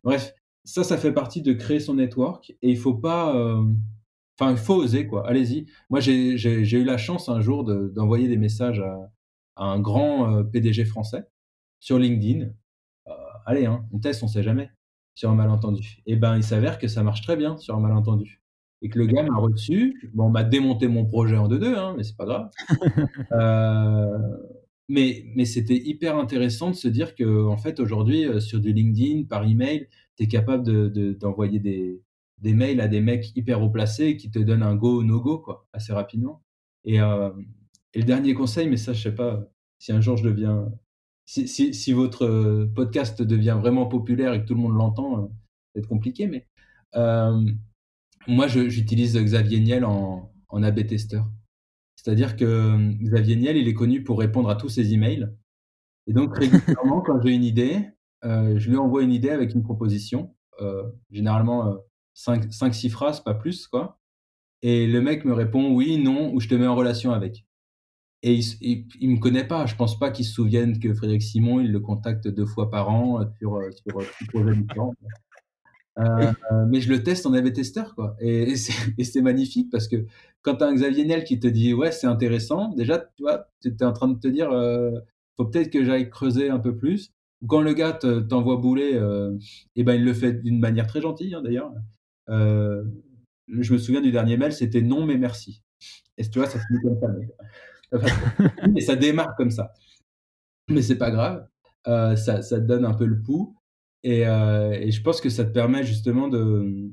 [0.02, 3.36] Bref, ça, ça fait partie de créer son network et il faut pas.
[3.36, 3.62] Euh,
[4.38, 5.28] enfin, il faut oser, quoi.
[5.28, 5.66] Allez-y.
[5.90, 9.10] Moi, j'ai eu la chance un jour d'envoyer des messages à,
[9.56, 11.28] un grand PDG français
[11.78, 12.50] sur LinkedIn.
[13.46, 14.70] allez, hein, on teste, on sait jamais,
[15.14, 16.02] sur un malentendu.
[16.06, 18.43] Et ben, il s'avère que ça marche très bien sur un malentendu
[18.84, 20.10] et que le gars m'a reçu.
[20.12, 22.50] Bon, on m'a démonté mon projet en deux-deux, hein, mais c'est pas grave.
[23.32, 24.18] Euh,
[24.88, 28.72] mais mais c'était hyper intéressant de se dire que en fait, aujourd'hui, euh, sur du
[28.72, 30.62] LinkedIn, par email, tu es capable
[31.16, 32.02] d'envoyer de, des,
[32.38, 35.20] des mails à des mecs hyper haut placés qui te donnent un go ou no
[35.20, 36.42] go, quoi, assez rapidement.
[36.84, 37.30] Et, euh,
[37.94, 40.70] et, le dernier conseil, mais ça, je sais pas si un jour je deviens.
[41.24, 45.30] Si, si, si votre podcast devient vraiment populaire et que tout le monde l'entend,
[45.74, 46.46] c'est compliqué, mais
[48.26, 51.20] moi, j'utilise Xavier Niel en, en AB tester.
[51.96, 55.28] C'est-à-dire que euh, Xavier Niel, il est connu pour répondre à tous ses emails.
[56.06, 57.88] Et donc, régulièrement, quand j'ai une idée,
[58.24, 60.34] euh, je lui envoie une idée avec une proposition.
[60.60, 61.76] Euh, généralement,
[62.16, 63.98] 5-6 phrases, pas plus, quoi.
[64.62, 67.44] Et le mec me répond: «Oui, non, ou je te mets en relation avec».
[68.22, 69.66] Et il il me connaît pas.
[69.66, 72.88] Je pense pas qu'il se souvienne que Frédéric Simon, il le contacte 2 fois par
[72.88, 74.00] an, heu, sur, heu, sur,
[75.98, 76.56] heu, 6 projets différents, quoi.
[76.64, 78.16] Heu, mais je le teste en AB testeur, quoi.
[78.20, 78.54] Et
[78.98, 80.06] et c'est magnifique parce que
[80.42, 83.48] quand tu as un Xavier Niel qui te dit: «Ouais, c'est intéressant», déjà, tu vois,
[83.62, 84.92] tu es en train de te dire, heu:
[85.36, 87.12] «Faut peut-être que j'aille creuser un peu plus».
[87.42, 89.38] Ou quand le gars te t'envoie bouler, heu,
[89.76, 91.72] et ben, il le fait d'une manière très gentille, hein, d'ailleurs.
[92.30, 92.84] Heu,
[93.48, 95.62] je me souviens du dernier mail, c'était: «Non, mais merci».
[96.18, 97.28] Et tu vois, ça finit comme ça, mais
[98.74, 99.72] mais ça démarre comme ça.
[100.68, 101.46] Mais c'est pas grave,
[101.84, 103.56] ça ça te donne un peu le pouls
[104.04, 106.92] et heu, et je pense que ça te permet justement de,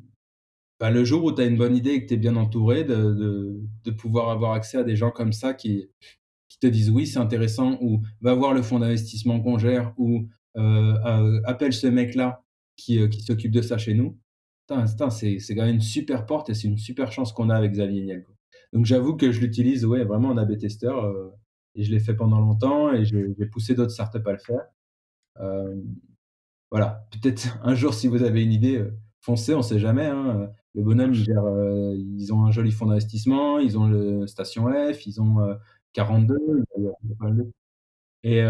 [0.80, 2.84] bah, le jour où tu as une bonne idée et que tu es bien entouré,
[2.86, 5.89] de de pouvoir avoir accès à des gens comme ça qui
[6.62, 10.62] te disent: «Oui, c'est intéressant» ou «Va voir le fonds d'investissement qu'on gère» ou heu,
[10.62, 12.43] heu: «Appelle ce mec-là
[12.78, 14.18] qui, qui s'occupe de ça chez nous».
[15.12, 18.01] C'est quand même une super porte et c'est une super chance qu'on a avec Xavier
[18.03, 18.36] Niel, quoi.
[18.74, 21.34] Donc j'avoue que je l'utilise, ouais, vraiment en AB testeur, heu,
[21.76, 24.62] et je l'ai fait pendant longtemps et j'ai poussé d'autres startups à le faire.
[26.72, 30.39] Voilà, peut-être un jour si vous avez une idée, heu, foncez, on sait jamais, hein,
[30.43, 30.49] heu.
[30.74, 35.19] Le bonhomme, heu, ils ont un joli fonds d'investissement, ils ont le Station F, ils
[35.22, 35.57] ont, heu,
[35.93, 36.38] 42
[38.24, 38.41] et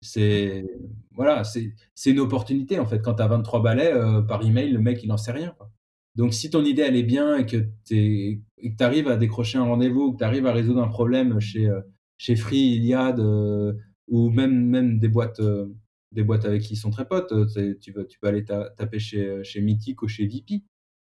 [0.00, 0.64] c'est
[1.12, 1.72] voilà, c'est
[2.10, 3.00] une opportunité, en fait.
[3.00, 3.92] Quand tu as 23 balais,
[4.28, 5.54] par email, le mec, il en sait rien.
[6.16, 8.42] Donc si ton idée, elle est bien et que tu
[8.80, 11.70] arrives à décrocher un rendez-vous ou que tu arrives à résoudre un problème chez,
[12.18, 13.20] chez Free, Iliad,
[14.08, 15.40] ou même même des boîtes,
[16.12, 17.46] des boîtes avec qui ils sont très potes, heu,
[17.80, 20.64] tu peux aller ta taper chez, heu, chez Mythic ou chez Vipee.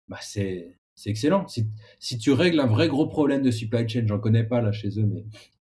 [0.08, 1.48] Bah, c'est excellent.
[1.48, 1.66] Si
[2.00, 4.98] si tu règles un vrai gros problème de supply chain, j'en connais pas là chez
[5.00, 5.24] eux, mais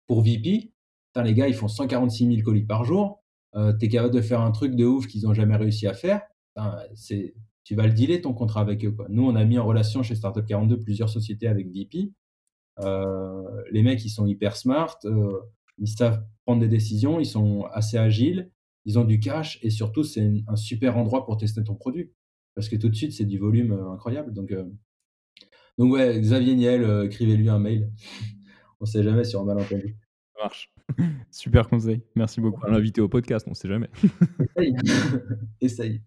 [0.07, 0.23] pour
[1.09, 3.23] putain les gars, ils font 146 000 colis par jour,
[3.57, 5.95] heu, tu es capable de faire un truc de ouf qu'ils ont jamais réussi à
[5.95, 6.23] faire,
[7.65, 8.95] tu vas le dealer ton contrat avec eux.
[9.09, 12.13] Nous, on a mis en relation chez Startup 42 plusieurs sociétés avec Vipee.
[12.83, 14.99] Heu, les mecs, ils sont hyper smart,
[15.79, 18.51] ils savent prendre des décisions, ils sont assez agiles,
[18.85, 22.13] ils ont du cash et surtout, c'est un super endroit pour tester ton produit.
[22.55, 24.71] Parce que tout de suite, c'est du volume, heu, incroyable donc heu,
[25.79, 27.91] donc ouais, Xavier Niel, heu, écrivez-lui un mail.
[28.81, 29.97] On sait jamais sur un malentendu.
[30.35, 30.73] Ça marche.
[31.31, 32.61] Super conseil, merci On beaucoup.
[32.63, 33.89] va l'inviter au podcast, on sait jamais.
[34.57, 34.75] Essaye,
[35.61, 36.03] essaye.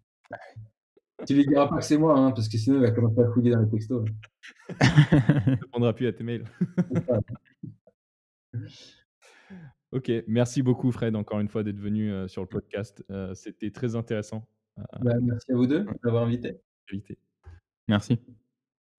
[1.25, 3.31] Tu lui diras pas que c'est moi, hein, parce que sinon il va commencer à
[3.31, 4.05] fouiller dans les textos.
[4.69, 6.43] Il répondra plus à tes mails.
[9.95, 13.01] OK, merci beaucoup Fred, encore une fois, d'être venu, heu, sur le podcast.
[13.09, 14.45] Heu, c'était très intéressant,
[14.77, 16.59] heu, Bah, merci à vous 2 de m'avoir invité.
[17.87, 18.19] Merci.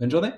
[0.01, 0.30] Bonne journée.